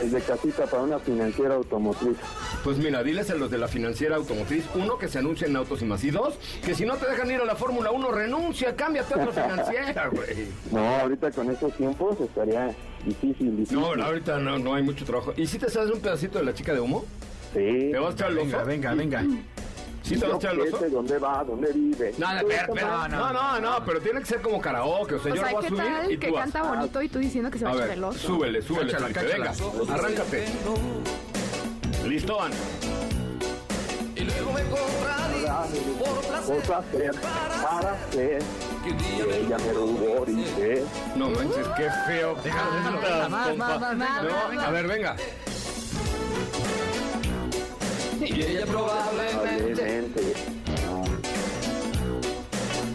[0.00, 2.16] desde casita para una financiera automotriz.
[2.64, 5.80] Pues mira, diles a los de la financiera automotriz, uno, que se anuncien en Autos
[5.82, 8.74] y Más, y dos, que si no te dejan ir a la Fórmula 1, renuncia,
[8.74, 10.48] cámbiate a otra financiera, güey.
[10.72, 13.80] No, ahorita con estos tiempos estaría difícil, difícil.
[13.80, 15.32] No, ahorita no, no hay mucho trabajo.
[15.36, 17.04] ¿Y si te sabes un pedacito de la chica de humo?
[17.52, 17.90] Sí.
[17.92, 19.24] ¿Te vas a echar Venga, venga, venga.
[20.04, 20.78] ¿Sí te vas a echar el oso?
[20.78, 22.14] sé dónde va, dónde vive.
[22.18, 23.08] No, no, espera, espera.
[23.08, 25.14] No, no, no, pero tiene que ser como karaoke.
[25.14, 26.42] O sea, O yo sea, lo voy a ¿qué subir tal y que tú vas.
[26.42, 28.18] canta bonito y tú diciendo que se va A echar el oso?
[28.18, 29.50] súbele, súbele, Cáchala, Felipe, venga.
[29.52, 29.94] cáchala.
[29.94, 30.44] Arráncate.
[32.06, 32.54] Listo, Ana.
[36.46, 37.12] Cosas hacer
[37.62, 38.42] para hacer
[38.84, 40.84] que ella me ruborice.
[41.16, 42.34] No manches, qué feo.
[42.44, 44.66] Déjalo, déjalo, venga, más, más, más, venga, venga, venga.
[44.66, 45.16] A ver, venga.
[48.26, 50.04] Y ella Probablemente.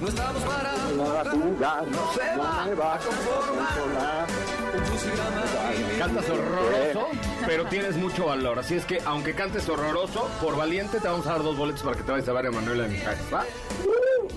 [0.01, 4.27] No estamos para jugar, no se va a conformar.
[5.97, 7.07] Cantas horroroso,
[7.45, 8.59] pero tienes mucho valor.
[8.59, 11.97] Así es que, aunque cantes horroroso, por valiente te vamos a dar dos boletos para
[11.97, 13.45] que te vayas a ver a Manuela Mijares, ¿va?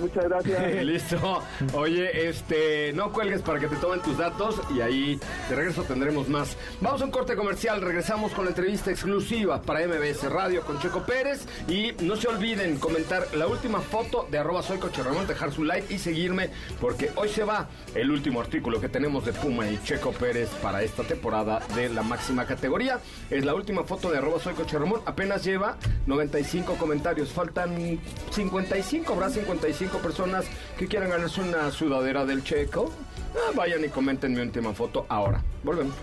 [0.01, 0.85] Muchas gracias.
[0.85, 1.43] Listo.
[1.75, 6.29] Oye, este, no cuelgues para que te tomen tus datos y ahí de regreso tendremos
[6.29, 6.57] más.
[6.81, 11.05] Vamos a un corte comercial, regresamos con la entrevista exclusiva para MBS Radio con Checo
[11.05, 15.65] Pérez y no se olviden comentar la última foto de arroba soy Ramón, dejar su
[15.65, 16.51] like y seguirme
[16.81, 20.83] porque hoy se va el último artículo que tenemos de Puma y Checo Pérez para
[20.83, 23.01] esta temporada de la máxima categoría.
[23.31, 25.77] Es la última foto de arroba soy Ramón, apenas lleva
[26.07, 28.01] 95 comentarios, faltan
[28.31, 29.53] 55, habrá 55
[29.89, 30.47] personas
[30.79, 32.93] que quieran ganarse una sudadera del Checo.
[33.35, 35.43] Ah, vayan y comenten mi última foto ahora.
[35.63, 35.95] Volvemos.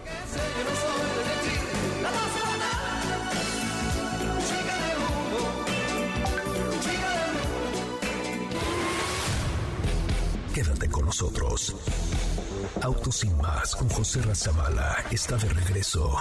[10.54, 11.76] Quédate con nosotros.
[12.82, 16.18] Autos sin más con José Razabala está de regreso.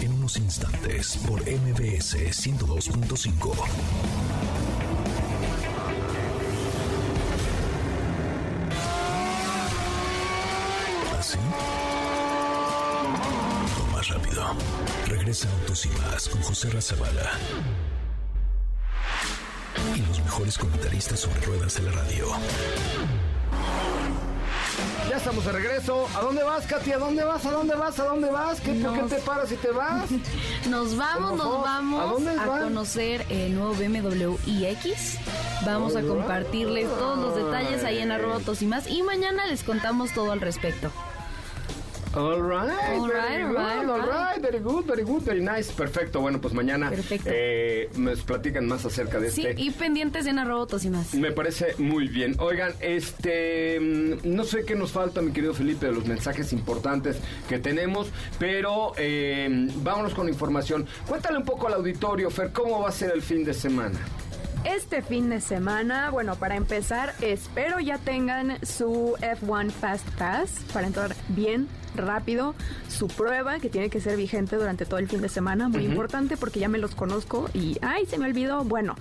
[0.00, 4.87] En unos instantes por MBS 102.5.
[15.06, 17.32] Regresa Autos y más con José Razabala.
[19.96, 22.26] Y los mejores comentaristas sobre ruedas de la radio.
[25.08, 26.06] Ya estamos de regreso.
[26.14, 26.92] ¿A dónde vas, Katy?
[26.92, 27.44] ¿A dónde vas?
[27.46, 27.98] ¿A dónde vas?
[27.98, 28.60] ¿A dónde vas?
[28.60, 30.04] ¿Qué, ¿Por qué Nos- te paras y te vas?
[30.68, 32.62] Nos vamos, nos vamos ¿A dónde van?
[32.64, 35.18] conocer el nuevo BMW iX.
[35.64, 38.86] Vamos a compartirles todos los detalles ahí en arroba autos y más.
[38.86, 40.90] Y mañana les contamos todo al respecto.
[42.18, 45.70] All right, All right, all right, all very good, very good, very nice.
[45.70, 47.30] Perfecto, bueno, pues mañana Perfecto.
[47.32, 49.62] eh, nos platican más acerca de Sí, este.
[49.62, 51.14] y pendientes en arroba autos y más.
[51.14, 52.34] Me parece muy bien.
[52.40, 57.18] Oigan, este, mm, no sé qué nos falta, mi querido Felipe, de los mensajes importantes
[57.48, 60.86] que tenemos, pero eh, vámonos con información.
[61.06, 63.98] Cuéntale un poco al auditorio, Fer, cómo va a ser el fin de semana.
[64.64, 70.86] Este fin de semana, bueno, para empezar, espero ya tengan su F1 Fast Pass para
[70.86, 72.54] entrar bien rápido.
[72.88, 76.36] Su prueba, que tiene que ser vigente durante todo el fin de semana, muy importante
[76.36, 78.64] porque ya me los conozco y, ay, se me olvidó.
[78.64, 78.96] Bueno,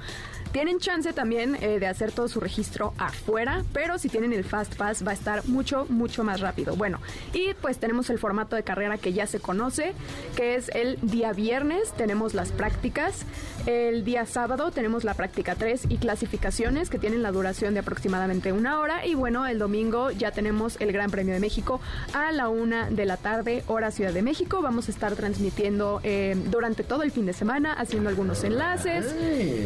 [0.52, 4.76] tienen chance también eh, de hacer todo su registro afuera, pero si tienen el Fast
[4.76, 6.76] Pass va a estar mucho, mucho más rápido.
[6.76, 7.00] Bueno,
[7.34, 9.94] y pues tenemos el formato de carrera que ya se conoce,
[10.36, 13.26] que es el día viernes, tenemos las prácticas,
[13.66, 18.54] el día sábado tenemos la práctica 3 y clasificaciones que tienen la duración de aproximadamente
[18.54, 21.80] una hora, y bueno, el domingo ya tenemos el Gran Premio de México
[22.14, 24.62] a la una de la tarde, hora Ciudad de México.
[24.62, 29.16] Vamos a estar transmitiendo eh, durante todo el fin de semana, haciendo algunos enlaces.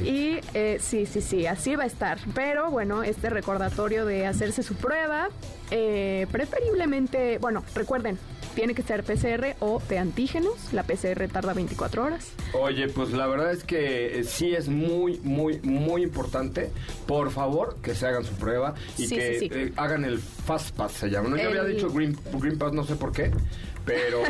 [0.06, 2.18] Y eh, sí, sí, sí, así va a estar.
[2.34, 5.30] Pero bueno, este recordatorio de hacerse su prueba,
[5.72, 8.18] eh, preferiblemente, bueno, recuerden,
[8.56, 10.74] tiene que ser PCR o de antígenos.
[10.74, 12.32] La PCR tarda 24 horas.
[12.54, 16.70] Oye, pues la verdad es que eh, sí es muy, muy, muy importante.
[17.08, 19.50] Por favor, que se hagan su prueba y Sí, que sí, sí.
[19.54, 21.30] eh, hagan el Fast Pass, se llama.
[21.30, 21.38] ¿no?
[21.38, 23.32] Yo había dicho Green, Green Pass, no sé por qué,
[23.86, 24.22] pero,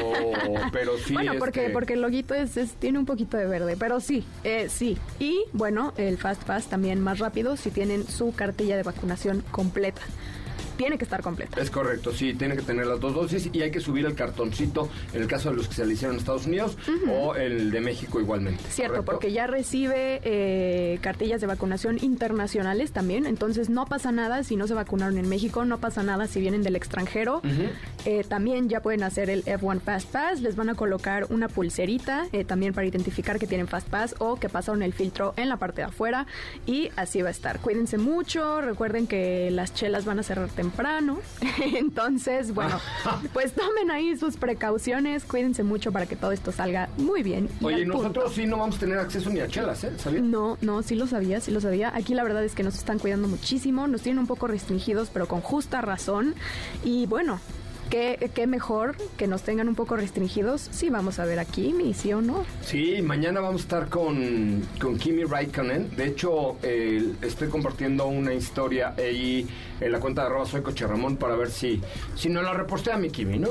[0.72, 1.14] pero sí.
[1.14, 4.26] bueno, porque, este, porque el loguito es, es- tiene un poquito de verde, pero sí,
[4.44, 4.98] eh, sí.
[5.20, 10.02] Y bueno, el Fast Pass también más rápido si tienen su cartilla de vacunación completa.
[10.82, 11.62] Tiene que estar completa.
[11.62, 14.90] Es correcto, sí, tiene que tener las dos dosis y hay que subir el cartoncito
[15.14, 16.76] en el caso de los que se le hicieron en Estados Unidos
[17.08, 18.64] o el de México igualmente.
[18.68, 19.12] Cierto, ¿correcto?
[19.12, 24.66] porque ya recibe eh, cartillas de vacunación internacionales también, entonces no pasa nada si no
[24.66, 27.44] se vacunaron en México, no pasa nada si vienen del extranjero.
[28.06, 32.26] Eh, también ya pueden hacer el F1 Fast Pass, les van a colocar una pulserita
[32.32, 35.58] eh, también para identificar que tienen Fast Pass o que pasaron el filtro en la
[35.58, 36.26] parte de afuera
[36.66, 37.60] y así va a estar.
[37.60, 40.71] Cuídense mucho, recuerden que las chelas van a cerrar temprano,
[41.76, 42.80] entonces bueno,
[43.34, 47.50] pues tomen ahí sus precauciones, cuídense mucho para que todo esto salga muy bien.
[47.60, 47.98] y Oye, punto.
[47.98, 49.92] nosotros sí no vamos a tener acceso ni a chelas, ¿eh?
[49.98, 50.24] ¿Sabías?
[50.24, 51.92] No, no, sí lo sabía, sí lo sabía.
[51.96, 55.28] Aquí la verdad es que nos están cuidando muchísimo, nos tienen un poco restringidos, pero
[55.28, 56.36] con justa razón.
[56.84, 57.40] Y bueno,
[57.92, 60.62] qué, qué mejor que nos tengan un poco restringidos.
[60.72, 62.44] Sí, vamos a ver aquí, mi sí o no.
[62.66, 65.96] Sí, mañana vamos a estar con, con Kimi Raikkonen.
[65.96, 69.48] De hecho, eh, estoy compartiendo una historia ahí
[69.80, 71.80] en la cuenta de arroba soy Coche Ramón para ver si,
[72.16, 73.50] si no la repostea mi Kimi, ¿no?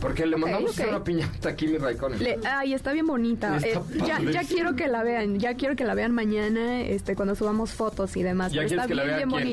[0.00, 0.86] Porque le mandamos ok.
[0.88, 2.22] una piñata a Kimi Raikkonen.
[2.22, 3.56] Le- ay, está bien bonita.
[3.56, 7.16] Está Eh, ya, ya quiero que la vean, ya quiero que la vean mañana, este,
[7.16, 8.52] cuando subamos fotos y demás.
[8.52, 9.44] ¿Ya pero está que la bien, vea bien quién?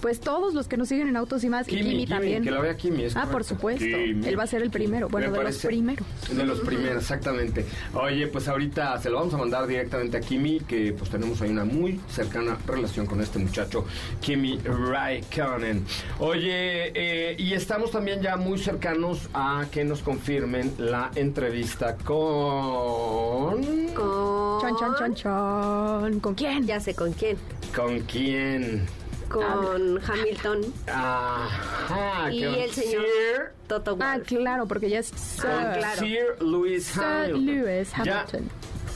[0.00, 2.44] Pues todos los que nos siguen en Autos y más, y Kimi, también.
[2.44, 3.04] que la vea Kimi.
[3.04, 3.84] es Ah, por supuesto.
[3.84, 4.26] Kimi.
[4.26, 5.08] Él va a ser el primero.
[5.08, 6.06] Bueno, Me de los primeros.
[6.30, 7.64] De los primeros, exactamente.
[7.94, 11.50] Oye, pues ahorita se lo vamos a mandar directamente a Kimi, que pues tenemos ahí
[11.50, 13.84] una muy cercana relación con este muchacho,
[14.20, 15.84] Kimi Raikkonen.
[16.20, 23.62] Oye, eh, y estamos también ya muy cercanos a que nos confirmen la entrevista con...
[23.94, 24.60] Con...
[24.60, 26.20] Chan, chan, chan, chan.
[26.20, 26.66] ¿Con quién?
[26.66, 27.36] Ya sé con quién.
[27.74, 28.86] ¿Con quién?
[29.28, 34.02] Con Hamilton Ajá, y el señor Sir- Toto Wolff.
[34.08, 35.42] Ah, claro, porque ya es Sir.
[35.44, 35.98] con claro.
[36.00, 37.02] Sir Lewis Sir
[37.34, 38.04] Hamilton.
[38.04, 38.50] Ya, Hamilton.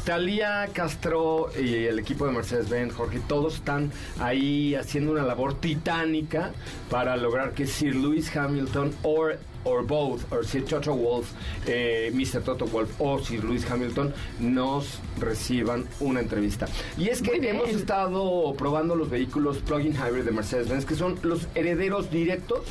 [0.04, 6.50] Talía Castro y el equipo de Mercedes-Benz, Jorge, todos están ahí haciendo una labor titánica
[6.90, 11.32] para lograr que Sir Lewis Hamilton or or both, or Sir Toto Wolf,
[11.66, 12.42] eh, Mr.
[12.42, 16.66] Toto Wolf o Sir Lewis Hamilton nos reciban una entrevista.
[16.96, 21.46] Y es que hemos estado probando los vehículos plug-in hybrid de Mercedes-Benz, que son los
[21.54, 22.62] herederos directos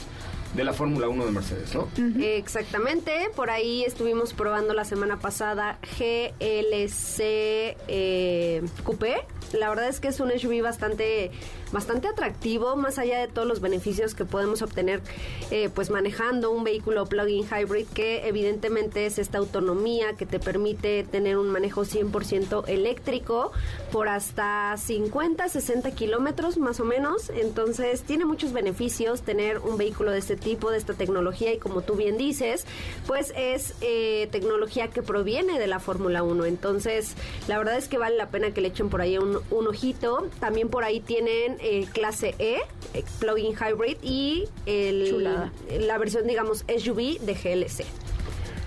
[0.53, 1.87] de la Fórmula 1 de Mercedes, ¿no?
[2.21, 7.19] Exactamente, por ahí estuvimos probando la semana pasada GLC
[7.87, 9.25] eh, Coupé.
[9.53, 11.31] La verdad es que es un SUV bastante,
[11.71, 15.01] bastante atractivo, más allá de todos los beneficios que podemos obtener
[15.51, 21.03] eh, pues manejando un vehículo plug-in hybrid, que evidentemente es esta autonomía que te permite
[21.03, 23.51] tener un manejo 100% eléctrico
[23.91, 27.29] por hasta 50, 60 kilómetros más o menos.
[27.29, 31.81] Entonces tiene muchos beneficios tener un vehículo de este tipo de esta tecnología y como
[31.81, 32.65] tú bien dices,
[33.07, 36.45] pues es eh, tecnología que proviene de la Fórmula 1.
[36.45, 37.15] Entonces,
[37.47, 40.27] la verdad es que vale la pena que le echen por ahí un, un ojito.
[40.39, 42.57] También por ahí tienen eh, clase E,
[42.93, 45.23] eh, plug-in hybrid y el,
[45.87, 47.85] la versión, digamos, SUV de GLC.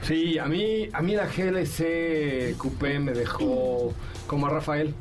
[0.03, 3.93] Sí, a mí, a mí la GLC Coupé me dejó
[4.27, 4.95] como a Rafael.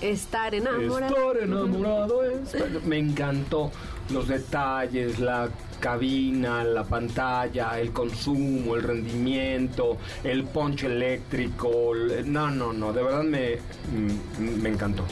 [0.00, 1.16] Estar enamorado.
[1.32, 3.72] Estar enamorado es- Me encantó
[4.10, 5.48] los detalles, la
[5.80, 11.94] cabina, la pantalla, el consumo, el rendimiento, el punch eléctrico.
[11.94, 15.04] el- No, no, no, de verdad me, mm, me encantó.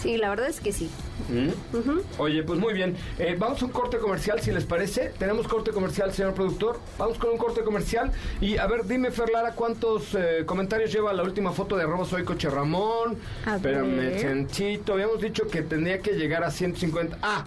[0.00, 0.90] Sí, la verdad es que sí.
[1.28, 2.20] ¿Mm?
[2.20, 2.96] Oye, pues muy bien.
[3.18, 5.12] Eh, vamos a un corte comercial, si les parece.
[5.18, 6.78] Tenemos corte comercial, señor productor.
[6.98, 8.12] Vamos con un corte comercial.
[8.40, 12.24] Y a ver, dime, Ferlara, ¿cuántos eh, comentarios lleva la última foto de arroba soy
[12.24, 13.16] coche Ramón?
[13.60, 14.20] Ver.
[14.20, 14.92] Chenchito.
[14.92, 17.18] Habíamos dicho que tendría que llegar a 150.
[17.22, 17.44] Ah,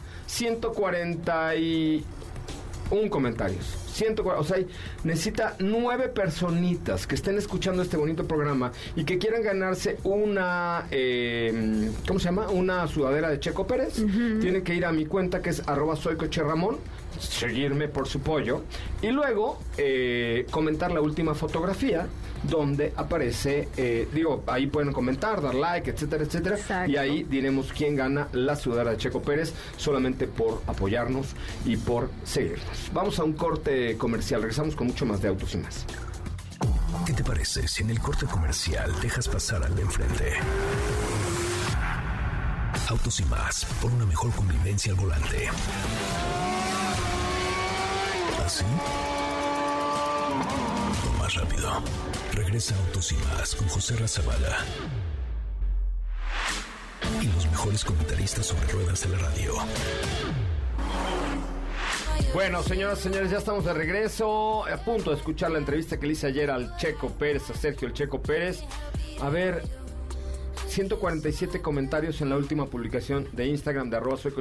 [2.91, 3.65] 141 comentarios.
[3.93, 4.57] 140, o sea,
[5.03, 11.89] necesita nueve personitas que estén escuchando este bonito programa y que quieran ganarse una, eh,
[12.07, 12.49] ¿cómo se llama?
[12.49, 13.95] Una sudadera de Checo Pérez.
[13.95, 16.77] Tienen que ir a mi cuenta que es arroba soy coche Ramón,
[17.19, 18.63] seguirme por su pollo
[19.01, 22.07] y luego eh, comentar la última fotografía
[22.43, 26.55] donde aparece, eh, digo, ahí pueden comentar, dar like, etcétera, etcétera.
[26.55, 26.91] Exacto.
[26.91, 31.27] Y ahí diremos quién gana la sudadera de Checo Pérez solamente por apoyarnos
[31.65, 32.91] y por seguirnos.
[32.93, 35.85] Vamos a un corte comercial, regresamos con mucho más de autos y más.
[37.05, 40.33] ¿Qué te parece si en el corte comercial dejas pasar al de enfrente?
[42.89, 45.49] Autos y más, por una mejor convivencia al volante.
[48.45, 48.65] ¿Así?
[51.31, 51.69] Más rápido.
[52.33, 54.57] Regresa Autos y más con José Razabala.
[57.21, 59.53] Y los mejores comentaristas sobre ruedas de la radio.
[62.33, 64.65] Bueno, señoras y señores, ya estamos de regreso.
[64.65, 67.87] A punto de escuchar la entrevista que le hice ayer al Checo Pérez, a Sergio
[67.87, 68.63] el Checo Pérez.
[69.21, 69.63] A ver,
[70.71, 74.33] 147 comentarios en la última publicación de Instagram de arroba soy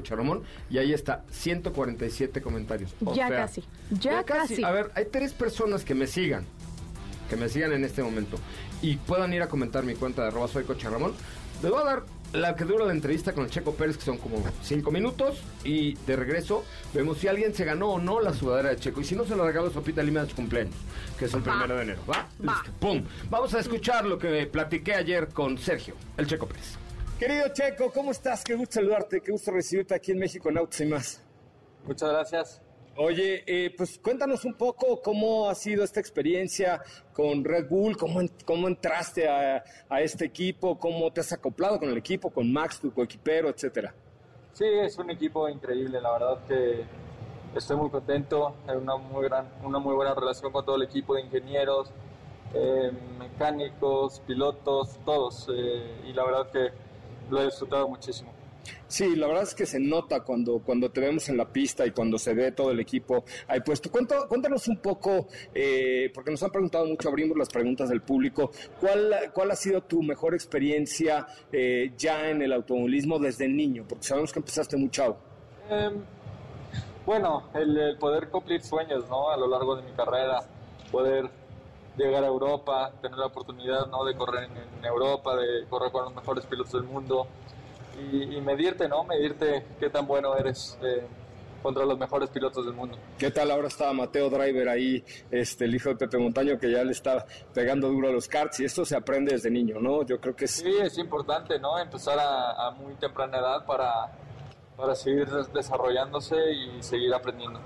[0.71, 2.95] y ahí está, 147 comentarios.
[3.05, 4.63] O Ya sea, casi, ya casi.
[4.63, 6.47] A ver, hay tres personas que me sigan,
[7.31, 8.37] que me sigan en este momento,
[8.83, 11.15] y puedan ir a comentar mi cuenta de arroba soy Coche Ramón.
[11.63, 14.19] Les voy a dar la que dura la entrevista con el Checo Pérez, que son
[14.19, 18.71] como 5 minutos, y de regreso vemos si alguien se ganó o no la sudadera
[18.71, 20.75] de Checo, y si no se lo regalo a Sopita Lima de su cumpleaños,
[21.19, 22.29] que es el primero de enero, ¿va?
[22.39, 23.05] Listo, ¡Pum!
[23.29, 26.77] Vamos a escuchar lo que platiqué ayer con Sergio, el Checo Pérez.
[27.19, 28.43] Querido Checo, ¿cómo estás?
[28.43, 31.23] Qué gusto saludarte, qué gusto recibirte aquí en México en Autos y más.
[31.85, 32.63] Muchas gracias.
[32.97, 36.83] Oye, eh, pues cuéntanos un poco cómo ha sido esta experiencia
[37.15, 41.89] con Red Bull, cómo, cómo entraste a, a este equipo, cómo te has acoplado con
[41.89, 43.95] el equipo, con Max, tu coequipero, etcétera.
[44.53, 46.85] Sí, es un equipo increíble, la verdad que
[47.55, 51.15] estoy muy contento, hay una muy, gran, una muy buena relación con todo el equipo
[51.15, 51.91] de ingenieros,
[52.53, 56.69] eh, mecánicos, pilotos, todos, eh, y la verdad que
[57.31, 58.33] lo he disfrutado muchísimo.
[58.91, 61.93] Sí, la verdad es que se nota cuando, cuando te vemos en la pista y
[61.93, 63.91] cuando se ve todo el equipo ahí puesto.
[63.91, 69.31] Cuéntanos un poco, eh, porque nos han preguntado mucho, abrimos las preguntas del público, ¿cuál,
[69.33, 73.85] cuál ha sido tu mejor experiencia eh, ya en el automovilismo desde niño?
[73.89, 75.17] Porque sabemos que empezaste muy chavo.
[75.71, 75.91] Eh,
[77.07, 79.31] bueno, el, poder cumplir sueños, ¿no?
[79.31, 80.41] A lo largo de mi carrera,
[80.91, 81.31] poder
[81.97, 84.05] llegar a Europa, tener la oportunidad, ¿no?
[84.05, 87.29] De correr en Europa, de correr con los mejores pilotos del mundo
[88.13, 89.05] y, y medirte, ¿no?
[89.05, 91.03] Medirte qué tan bueno eres eh,
[91.63, 92.97] contra los mejores pilotos del mundo.
[93.19, 93.51] ¿Qué tal?
[93.51, 97.27] Ahora está Mateo Driver ahí, este, el hijo de Pepe Montaño, que ya le está
[97.53, 100.03] pegando duro a los karts y esto se aprende desde niño, ¿no?
[100.05, 100.53] Yo creo que es...
[100.53, 101.79] Sí, es importante, ¿no?
[101.79, 104.11] Empezar a, a muy temprana edad para,
[104.75, 107.61] para seguir des- desarrollándose y seguir aprendiendo.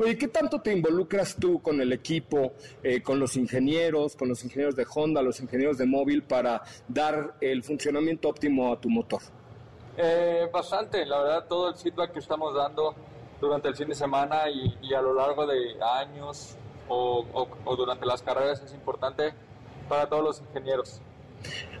[0.00, 4.42] Oye, ¿qué tanto te involucras tú con el equipo, eh, con los ingenieros, con los
[4.42, 9.22] ingenieros de Honda, los ingenieros de móvil para dar el funcionamiento óptimo a tu motor?
[9.96, 12.94] Eh, bastante, la verdad, todo el feedback que estamos dando
[13.40, 16.56] durante el fin de semana y, y a lo largo de años
[16.88, 19.32] o, o- o durante las carreras es importante
[19.88, 21.00] para todos los ingenieros.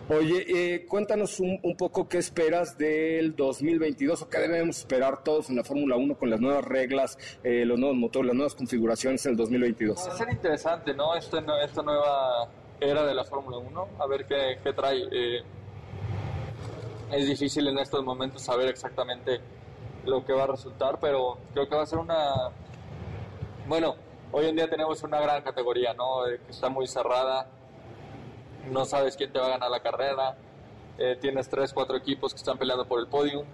[0.08, 5.50] Oye, eh, cuéntanos un, un poco qué esperas del 2022 o qué debemos esperar todos
[5.50, 9.24] en la Fórmula 1 con las nuevas reglas, eh, los nuevos motores, las nuevas configuraciones
[9.26, 9.98] en el 2022.
[10.08, 11.14] Va a ser interesante, ¿no?
[11.16, 12.48] Esta, esta nueva
[12.78, 15.02] era de la Fórmula 1, a ver qué, qué trae.
[17.10, 19.40] Es difícil en estos momentos saber exactamente
[20.04, 22.50] lo que va a resultar, pero creo que va a ser una...
[23.68, 23.94] Bueno,
[24.32, 26.26] hoy en día tenemos una gran categoría, ¿no?
[26.26, 27.46] Eh, que está muy cerrada,
[28.70, 30.36] no sabes quién te va a ganar la carrera,
[30.98, 33.44] eh, tienes tres, cuatro equipos que están peleando por el podium.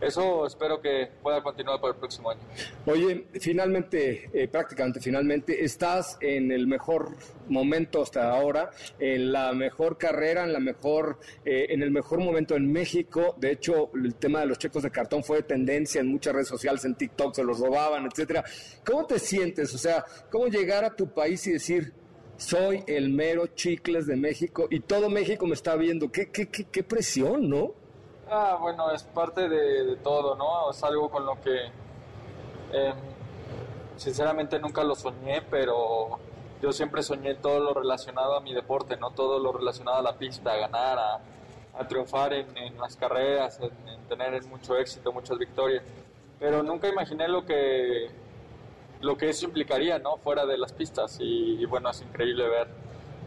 [0.00, 2.40] Eso espero que pueda continuar para el próximo año.
[2.84, 7.16] Oye, finalmente, eh, prácticamente finalmente, estás en el mejor
[7.48, 12.56] momento hasta ahora, en la mejor carrera, en la mejor, eh, en el mejor momento
[12.56, 13.34] en México.
[13.38, 16.84] De hecho, el tema de los checos de cartón fue tendencia en muchas redes sociales,
[16.84, 18.44] en TikTok se los robaban, etcétera.
[18.84, 19.74] ¿Cómo te sientes?
[19.74, 21.92] O sea, ¿cómo llegar a tu país y decir
[22.36, 26.10] soy el mero chicles de México y todo México me está viendo?
[26.10, 27.72] Qué, qué, qué, qué presión, ¿no?
[28.28, 30.70] Ah, bueno, es parte de, todo, ¿no?
[30.70, 31.66] Es algo con lo que
[32.72, 32.92] eh,
[33.96, 36.18] sinceramente nunca lo soñé, pero
[36.60, 39.12] yo siempre soñé todo lo relacionado a mi deporte, ¿no?
[39.12, 41.20] Todo lo relacionado a la pista, a ganar, a,
[41.88, 45.84] triunfar en, las carreras, en, tener mucho éxito, muchas victorias.
[46.40, 48.08] Pero nunca imaginé lo que,
[49.00, 50.16] lo que eso implicaría, ¿no?
[50.18, 51.18] Fuera de las pistas.
[51.20, 52.68] Y, y bueno, es increíble ver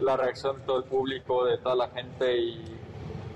[0.00, 2.80] la reacción de todo el público, de toda la gente y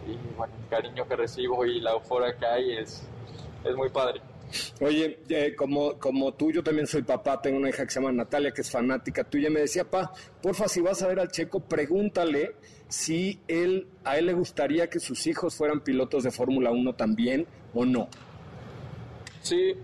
[0.07, 3.03] y bueno, el cariño que recibo y la euforia que hay es,
[3.65, 4.21] es muy padre.
[4.81, 8.13] Oye, eh, como, como tú, yo también soy papá, tengo una hija que se llama
[8.13, 10.13] Natalia, que es fanática tuya, me decía, pa,
[10.43, 12.55] porfa, si vas a ver al Checo, pregúntale
[12.89, 17.47] si él, a él le gustaría que sus hijos fueran pilotos de Fórmula 1 también
[17.73, 18.09] o no.
[19.41, 19.75] Sí,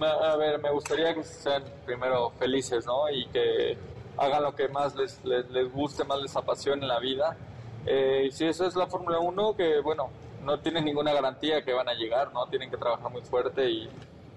[0.00, 3.08] a ver, me gustaría que sean primero felices, ¿no?
[3.10, 3.76] Y que
[4.16, 7.36] hagan lo que más les, les, les guste, más les apasione en la vida
[7.84, 10.10] eh, si eso es la Fórmula 1, que bueno,
[10.44, 12.46] no tienen ninguna garantía que van a llegar, ¿no?
[12.46, 13.88] Tienen que trabajar muy fuerte y,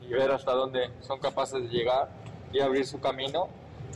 [0.02, 2.10] y ver hasta dónde son capaces de llegar
[2.52, 3.48] y abrir su camino.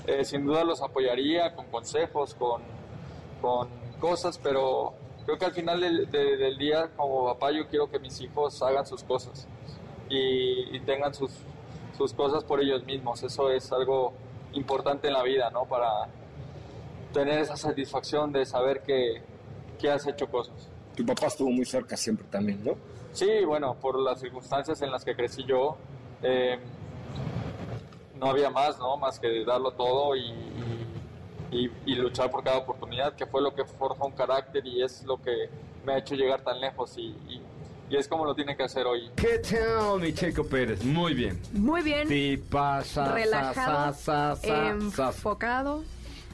[0.06, 2.62] Eh, sin duda los apoyaría con consejos, con,
[3.42, 4.94] con cosas, pero
[5.26, 8.62] creo que al final del, de, del, día, como papá, yo quiero que mis hijos
[8.62, 9.48] hagan sus cosas
[10.10, 11.32] y, y tengan sus,
[11.98, 13.22] sus cosas por ellos mismos.
[13.24, 14.14] Eso es algo
[14.54, 15.66] importante en la vida, ¿no?
[15.66, 16.08] Para
[17.14, 19.22] tener esa satisfacción de saber que,
[19.80, 20.70] que has hecho cosas.
[20.96, 22.76] Tu papá estuvo muy cerca siempre también, ¿no?
[23.14, 25.78] Sí, bueno, por las circunstancias en las que crecí yo,
[26.22, 26.60] eh,
[28.20, 28.98] no había más, ¿no?
[28.98, 30.32] Más que darlo todo y,
[31.52, 35.04] y, y, luchar por cada oportunidad, que fue lo que forja un carácter y es
[35.06, 35.50] lo que
[35.86, 37.42] me ha hecho llegar tan lejos y, y
[37.90, 39.10] y es como lo tiene que hacer hoy.
[39.16, 40.84] ¿Qué tal, mi Checo Pérez?
[40.84, 41.40] Muy bien.
[41.54, 42.08] Muy bien.
[42.08, 45.84] Sí, pasa, relajado, sa, sa, sa, enfocado.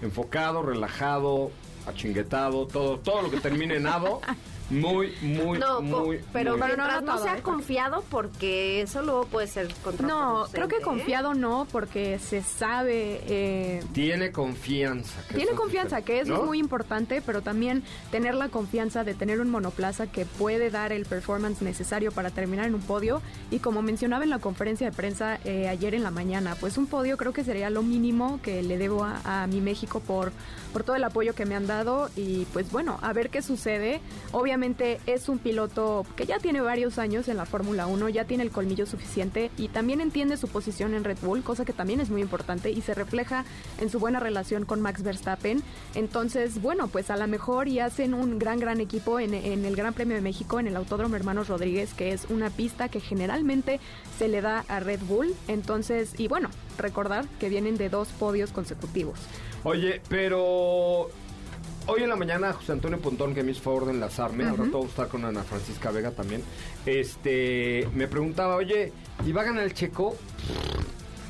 [0.02, 1.52] Enfocado, relajado,
[1.88, 4.22] achinguetado, todo, todo lo que termine en ado.
[4.70, 6.22] Muy, muy, no, muy.
[6.34, 9.68] Pero, muy pero no, no, se ha confiado porque eso luego puede ser
[10.00, 13.22] No, creo que confiado no, porque se sabe.
[13.28, 15.22] Eh, tiene confianza.
[15.34, 16.40] tiene confianza, que eso ¿no?
[16.40, 20.92] es muy importante, pero también tener la confianza de tener un monoplaza que puede dar
[20.92, 23.22] el performance necesario para terminar en un podio.
[23.52, 26.88] Y como mencionaba en la conferencia de prensa eh, ayer en la mañana, pues un
[26.88, 30.32] podio creo que sería lo mínimo que le debo a, a mi México por,
[30.74, 32.10] por todo el apoyo que me han dado.
[32.16, 34.02] Y pues bueno, a ver qué sucede.
[34.32, 38.44] Obviamente es un piloto que ya tiene varios años en la Fórmula 1, ya tiene
[38.44, 42.10] el colmillo suficiente y también entiende su posición en Red Bull, cosa que también es
[42.10, 43.44] muy importante y se refleja
[43.82, 45.62] en su buena relación con Max Verstappen.
[45.94, 49.76] Entonces, bueno, pues a lo mejor y hacen un gran, gran equipo en, en el
[49.76, 53.82] Gran Premio de México, en el Autódromo Hermanos Rodríguez, que es una pista que generalmente
[54.18, 55.36] se le da a Red Bull.
[55.50, 59.20] Entonces, y bueno, recordar que vienen de dos podios consecutivos.
[59.66, 61.10] Oye, pero
[61.88, 64.52] Hoy en la mañana, José Antonio Pontón, que me hizo favor de enlazarme, uh -huh.
[64.52, 66.44] al rato voy a estar con Ana Francisca Vega también,
[66.86, 68.92] este, me preguntaba, oye,
[69.24, 70.16] ¿y va a ganar el Checo?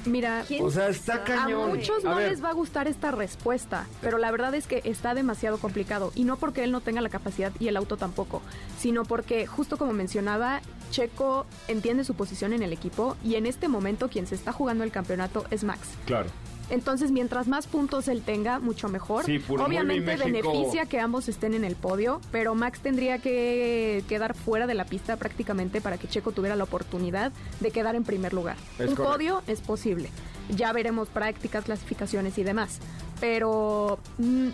[0.05, 1.71] Mira, o sea, está cañón.
[1.71, 2.29] A muchos a no ver.
[2.29, 6.11] les va a gustar esta respuesta, pero la verdad es que está demasiado complicado.
[6.15, 8.41] Y no porque él no tenga la capacidad y el auto tampoco,
[8.79, 13.67] sino porque, justo como mencionaba, Checo entiende su posición en el equipo y en este
[13.67, 15.89] momento quien se está jugando el campeonato es Max.
[16.05, 16.29] Claro.
[16.69, 19.23] Entonces, mientras más puntos él tenga, mucho mejor.
[19.25, 24.65] Sí, Obviamente beneficia que ambos estén en el podio, pero Max tendría que quedar fuera
[24.65, 28.57] de la pista prácticamente para que Checo tuviera la oportunidad de quedar en primer lugar.
[28.79, 29.03] Es Un correcto.
[29.03, 30.09] podio es posible.
[30.49, 32.79] Ya veremos prácticas, clasificaciones y demás.
[33.19, 34.49] Pero mm,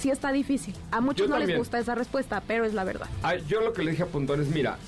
[0.00, 0.74] sí está difícil.
[0.90, 1.50] A muchos Yo no también.
[1.50, 3.08] les gusta esa respuesta, pero es la verdad.
[3.22, 4.78] Ah, yo lo que le dije a Pontón es, mira,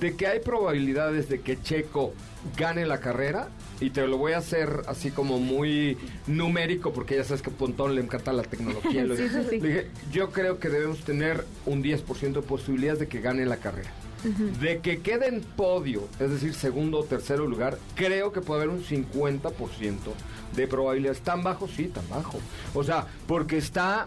[0.00, 2.12] de que hay probabilidades de que Checo
[2.56, 3.48] gane la carrera,
[3.80, 7.52] y te lo voy a hacer así como muy numérico, porque ya sabes que a
[7.52, 9.04] Pontón le encanta la tecnología.
[9.14, 9.60] Sí, sí, sí.
[9.60, 13.58] Le dije, yo creo que debemos tener un 10% de posibilidades de que gane la
[13.58, 13.90] carrera.
[14.60, 18.74] De que quede en podio, es decir, segundo o tercero lugar, creo que puede haber
[18.74, 19.98] un 50%
[20.56, 21.20] de probabilidades.
[21.20, 21.68] ¿Tan bajo?
[21.68, 22.38] Sí, tan bajo.
[22.72, 24.06] O sea, porque está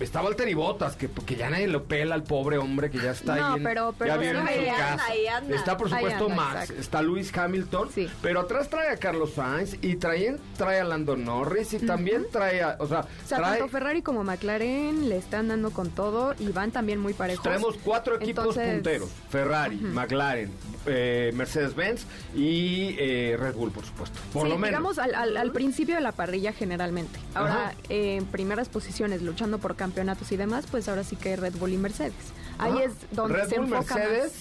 [0.00, 3.36] está Valtteri Bottas, que, que ya nadie lo pela al pobre hombre que ya está
[3.36, 3.56] No, ahí.
[3.58, 5.04] en- pero- pero ya en ahí su anda, casa.
[5.06, 5.56] ahí anda.
[5.56, 6.80] Está, por supuesto, anda, Max, exacto.
[6.80, 8.08] está Lewis Hamilton, Sí.
[8.22, 12.62] pero atrás trae a Carlos Sainz y trae, trae a Lando Norris y también trae
[12.62, 12.76] a.
[12.80, 16.48] O sea, O sea, trae, tanto Ferrari como McLaren le están dando con todo y
[16.52, 17.42] van también muy parejos.
[17.42, 20.50] Traemos cuatro equipos Entonces, punteros: Ferrari, McLaren,
[20.86, 24.18] eh, Mercedes-Benz y eh, Red Bull, por supuesto.
[24.32, 24.70] Por sí, lo menos.
[24.70, 27.18] digamos al, al- al principio de la parrilla generalmente.
[27.34, 31.72] Ahora, en primeras posiciones, luchando por campeonatos y demás, pues ahora sí que Red Bull
[31.72, 32.12] y Mercedes.
[32.58, 32.84] Ahí Ajá.
[32.84, 34.32] es donde Red se Bull, enfoca Mercedes,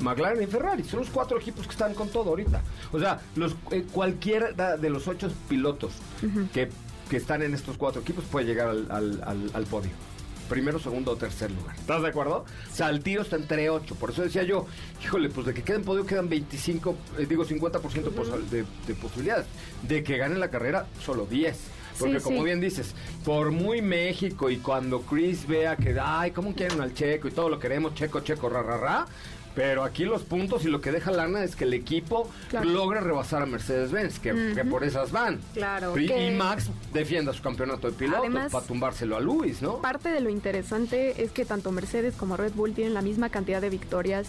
[0.00, 0.82] McLaren y Ferrari.
[0.84, 2.60] Son los cuatro equipos que están con todo ahorita.
[2.90, 5.92] O sea, los eh, cualquiera de los ocho pilotos
[6.52, 6.68] que,
[7.08, 9.90] que están en estos cuatro equipos puede llegar al, al- al- al podio.
[10.48, 11.76] Primero, segundo o tercer lugar.
[11.76, 12.44] ¿Estás de acuerdo?
[12.70, 13.94] O sea, el tiro está entre ocho.
[13.94, 14.66] Por eso decía yo,
[15.02, 17.70] híjole, pues de que queden podio quedan 25, eh, digo 50%
[18.12, 19.46] posi- de, de posibilidades.
[19.86, 21.56] De que ganen la carrera, solo 10.
[22.02, 22.44] Porque Sí, como sí.
[22.44, 22.94] bien dices,
[23.24, 27.48] por muy México y cuando Chris vea que, ay, ¿cómo quieren al checo y todo
[27.48, 29.06] lo queremos, checo, checo, ra, ra, ra?
[29.54, 32.70] Pero aquí los puntos y lo que deja lana es que el equipo Claro.
[32.70, 35.40] logra rebasar a Mercedes-Benz, que, que por esas van.
[35.52, 39.60] Claro, Y, que- y Max defienda su campeonato de pilotos Además- para tumbárselo a Luis,
[39.60, 39.82] ¿no?
[39.82, 43.60] Parte de lo interesante es que tanto Mercedes como Red Bull tienen la misma cantidad
[43.60, 44.26] de victorias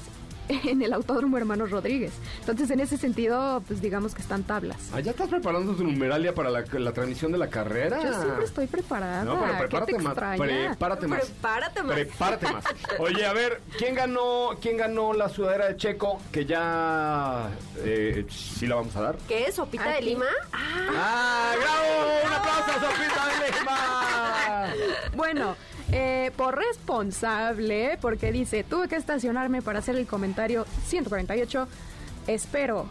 [0.65, 2.13] en el Autódromo Hermanos Rodríguez.
[2.39, 4.77] Entonces, en ese sentido, pues digamos que están tablas.
[4.93, 8.01] Ah, ¿ya estás preparando tu numeralia para la, la transmisión de la carrera?
[8.03, 9.23] Yo siempre estoy preparada.
[9.23, 10.13] No, pero ¿Qué prepárate te más.
[10.13, 11.25] Prepárate más.
[11.25, 11.95] Prepárate más.
[11.95, 12.65] Prepárate más.
[12.99, 16.19] Oye, a ver, ¿quién ganó, quién ganó la sudadera de Checo?
[16.31, 19.17] Que ya eh, sí la vamos a dar.
[19.27, 19.55] ¿Qué es?
[19.55, 20.25] ¿Sopita de lima?
[20.51, 22.27] Ah, ¡Ah, bravo!
[22.27, 23.79] ¡Un aplauso a Sofita de Lima!
[25.15, 25.55] Bueno,
[25.91, 31.67] eh, por responsable, porque dice, tuve que estacionarme para hacer el comentario 148.
[32.27, 32.87] Espero.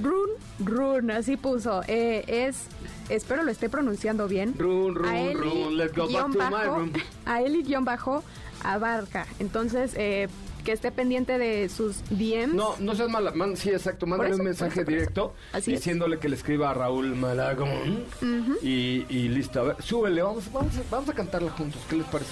[0.00, 0.30] Run,
[0.60, 1.82] run, así puso.
[1.88, 2.66] Eh, es,
[3.08, 4.54] espero lo esté pronunciando bien.
[4.56, 6.92] Run, run, Aeli run, let's go back to my room.
[7.26, 8.22] Aeli guion bajo
[8.62, 9.26] abarca.
[9.40, 10.28] Entonces, eh,
[10.70, 12.54] que esté pendiente de sus DMs.
[12.54, 13.32] No, no seas mala.
[13.32, 14.06] man- sí, exacto.
[14.06, 15.00] Mándale eso, un por mensaje eso, por eso.
[15.00, 15.80] directo Así es.
[15.80, 18.04] diciéndole que le escriba a Raúl Malagón.
[18.62, 19.60] y, y listo.
[19.60, 20.22] A ver, súbele.
[20.22, 21.80] Vamos, vamos, a, vamos a cantarla juntos.
[21.90, 22.30] ¿Qué les parece?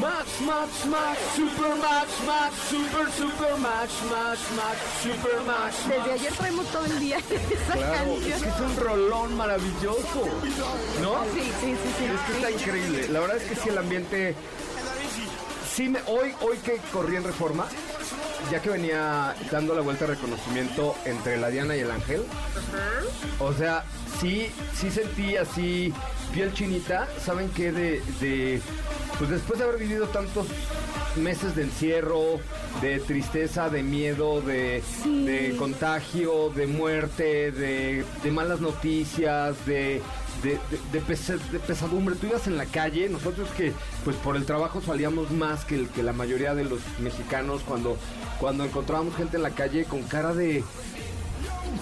[0.00, 5.76] Max, Max, Max, Super Max, Max, Super, Super Max, Max, Max, Super Max.
[5.88, 8.32] Desde ayer traemos todo el día esa Claro, canción.
[8.32, 10.28] es que es un rolón maravilloso.
[11.02, 11.24] ¿No?
[11.34, 12.04] Sí, sí, sí, sí.
[12.04, 13.08] Es que está increíble.
[13.08, 14.34] La verdad es que sí, el ambiente.
[15.74, 17.66] Sí, me- hoy, hoy que corrí en reforma,
[18.50, 22.24] ya que venía dando la vuelta de reconocimiento entre la Diana y el Ángel,
[23.38, 23.84] o sea,
[24.20, 25.92] sí, sí sentí así
[26.34, 27.08] piel chinita.
[27.24, 27.72] ¿Saben qué?
[27.72, 28.60] De, de.
[29.18, 30.46] Pues después de haber vivido tantos
[31.16, 32.40] meses de encierro,
[32.80, 40.00] de tristeza, de miedo, de, de contagio, de muerte, de, de malas noticias, de,
[40.42, 40.58] de, de-
[40.92, 42.14] de pesa- de pesadumbre.
[42.16, 43.72] Tú ibas en la calle, nosotros que
[44.04, 47.96] pues por el trabajo salíamos más que, el, que la mayoría de los mexicanos cuando,
[48.40, 50.64] cuando encontrábamos gente en la calle con cara de,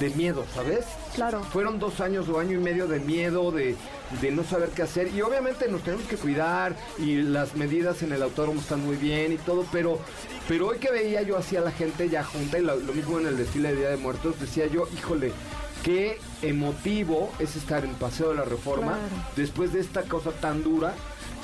[0.00, 0.84] de miedo, ¿sabes?
[1.14, 1.42] Claro.
[1.44, 3.76] Fueron dos años o año y medio de miedo, de,
[4.20, 5.08] de no saber qué hacer.
[5.14, 9.32] Y obviamente nos tenemos que cuidar y las medidas en el autódromo están muy bien
[9.32, 9.98] y todo, pero,
[10.48, 13.18] pero hoy que veía yo así a la gente ya junta y lo, lo mismo
[13.20, 15.32] en el desfile de Día de Muertos, decía yo, híjole,
[15.84, 19.24] qué emotivo es estar en Paseo de la Reforma Claro.
[19.36, 20.94] después de esta cosa tan dura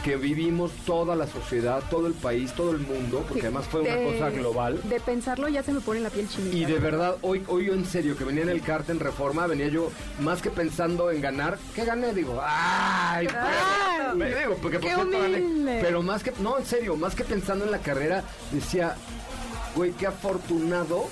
[0.04, 3.96] que vivimos toda la sociedad, todo el país, todo el mundo, porque además fue una
[3.96, 4.80] cosa global.
[4.84, 6.56] De pensarlo ya se me pone la piel chinita.
[6.56, 9.46] Y de verdad, hoy, hoy yo en serio, que venía en el kart en reforma,
[9.46, 9.90] venía yo
[10.20, 11.58] más que pensando en ganar.
[11.74, 12.12] ¿Qué gané?
[12.14, 13.28] Digo, ¡ay!
[13.28, 15.80] Ay, me digo, porque por cierto gané.
[15.80, 18.22] Pero más que, no, en serio, más que pensando en la carrera,
[18.52, 18.94] decía,
[19.74, 21.08] güey, qué afortunado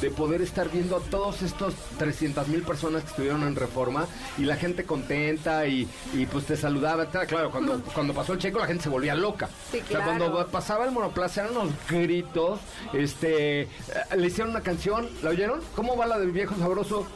[0.00, 4.06] de poder estar viendo a todos estos 300 mil personas que estuvieron en reforma
[4.38, 7.06] y la gente contenta y, y, pues te saludaba.
[7.06, 9.48] Claro, cuando, cuando pasó el checo la gente se volvía loca.
[9.70, 10.04] Sí, O sea, claro.
[10.04, 12.60] cuando pasaba el monoplaza eran unos gritos.
[12.92, 13.68] Este, eh,
[14.16, 15.60] le hicieron una canción, ¿la oyeron?
[15.74, 17.06] ¿Cómo va la del viejo sabroso?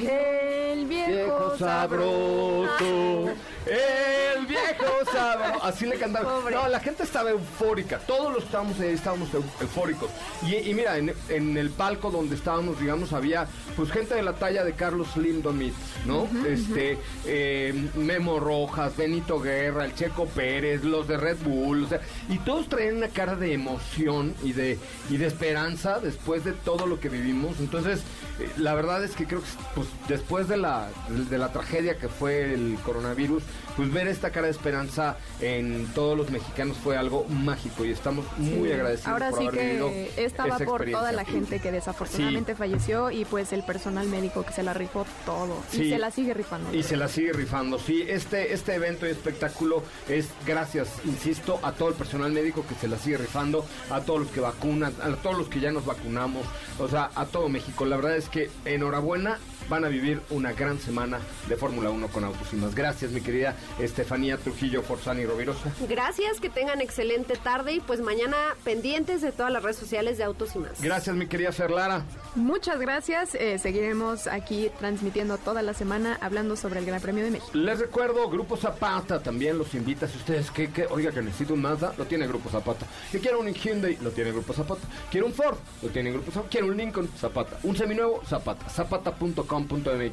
[0.00, 3.28] El viejo, Viejo sabroso,
[3.66, 5.64] el viejo sabroso.
[5.64, 6.40] Así le cantaba.
[6.40, 6.54] Pobre.
[6.56, 7.98] No, la gente estaba eufórica.
[7.98, 10.10] Todos los que estábamos ahí estábamos eu- eufóricos.
[10.44, 13.46] Y, y mira, en, en el palco donde estábamos, digamos, había
[13.76, 15.74] pues gente de la talla de Carlos Lindomit,
[16.06, 16.26] ¿no?
[16.46, 22.00] este, eh, Memo Rojas, Benito Guerra, el Checo Pérez, los de Red Bull, o sea,
[22.28, 24.78] y todos traían una cara de emoción y de,
[25.10, 27.60] y de esperanza después de todo lo que vivimos.
[27.60, 28.00] Entonces,
[28.40, 29.41] eh, la verdad es que creo que
[29.74, 33.42] pues, después de la, de la tragedia que fue el coronavirus,
[33.76, 38.24] pues ver esta cara de esperanza en todos los mexicanos fue algo mágico y estamos
[38.38, 38.72] muy Sí.
[38.74, 43.10] agradecidos Ahora por sí haber que esta va por toda la gente que desafortunadamente falleció
[43.10, 45.82] y pues el personal médico que se la rifó todo Sí.
[45.84, 46.74] y se la sigue rifando.
[46.74, 47.78] Y se la sigue rifando.
[47.78, 52.74] Sí, este, este evento y espectáculo es gracias, insisto, a todo el personal médico que
[52.74, 55.84] se la sigue rifando, a todos los que vacunan, a todos los que ya nos
[55.86, 56.46] vacunamos,
[56.78, 57.84] o sea, a todo México.
[57.86, 59.38] La verdad es que enhorabuena.
[59.68, 62.74] Van a vivir una gran semana de Fórmula 1 con Autos y más.
[62.74, 65.72] Gracias, mi querida Estefanía Trujillo Forzani Rovirosa.
[65.88, 70.24] Gracias, que tengan excelente tarde y pues mañana pendientes de todas las redes sociales de
[70.24, 70.80] Autos y más.
[70.80, 72.02] Gracias, mi querida Fer Lara.
[72.34, 73.34] Muchas gracias.
[73.34, 77.50] eh, seguiremos aquí transmitiendo toda la semana hablando sobre el Gran Premio de México.
[77.54, 80.06] Les recuerdo, Grupo Zapata también los invita.
[80.08, 82.86] Si ustedes que, que oiga que necesito un Mazda, lo tiene Grupo Zapata.
[83.10, 84.82] Que quiero un Hyundai, lo tiene Grupo Zapata.
[85.10, 86.50] Quiero un Ford, lo tiene Grupo Zapata.
[86.50, 87.58] Quiero un Lincoln, Zapata.
[87.62, 88.68] Un seminuevo, Zapata.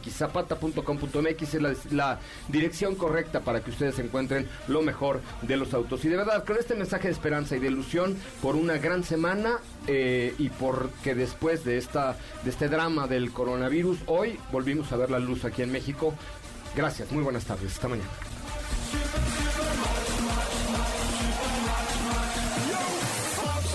[0.09, 1.53] Zapata.com.mx.
[1.53, 6.03] Es la, la dirección correcta para que ustedes encuentren lo mejor de los autos.
[6.05, 9.59] Y de verdad, con este mensaje de esperanza y de ilusión por una gran semana
[9.87, 15.09] eh, y porque después de esta de este drama del coronavirus, hoy volvimos a ver
[15.09, 16.13] la luz aquí en México.
[16.75, 18.09] Gracias, muy buenas tardes, hasta mañana.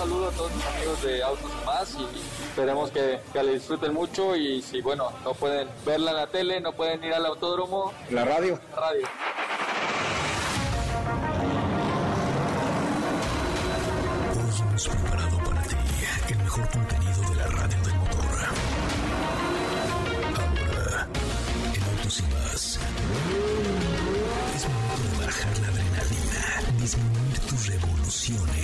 [0.04, 2.04] Saludo a todos mis amigos de Autos y Más y
[2.44, 6.60] esperemos que, que la disfruten mucho y si, bueno, no pueden verla en la tele,
[6.60, 8.60] no pueden ir al autódromo, La radio.
[8.72, 9.06] la radio.
[14.30, 15.76] Hoy hemos preparado para ti
[16.28, 18.24] el mejor contenido de la radio del motor.
[20.68, 21.08] Ahora,
[21.74, 22.78] en Autos y más.
[24.54, 28.63] Es momento de bajar la adrenalina, disminuir tus revoluciones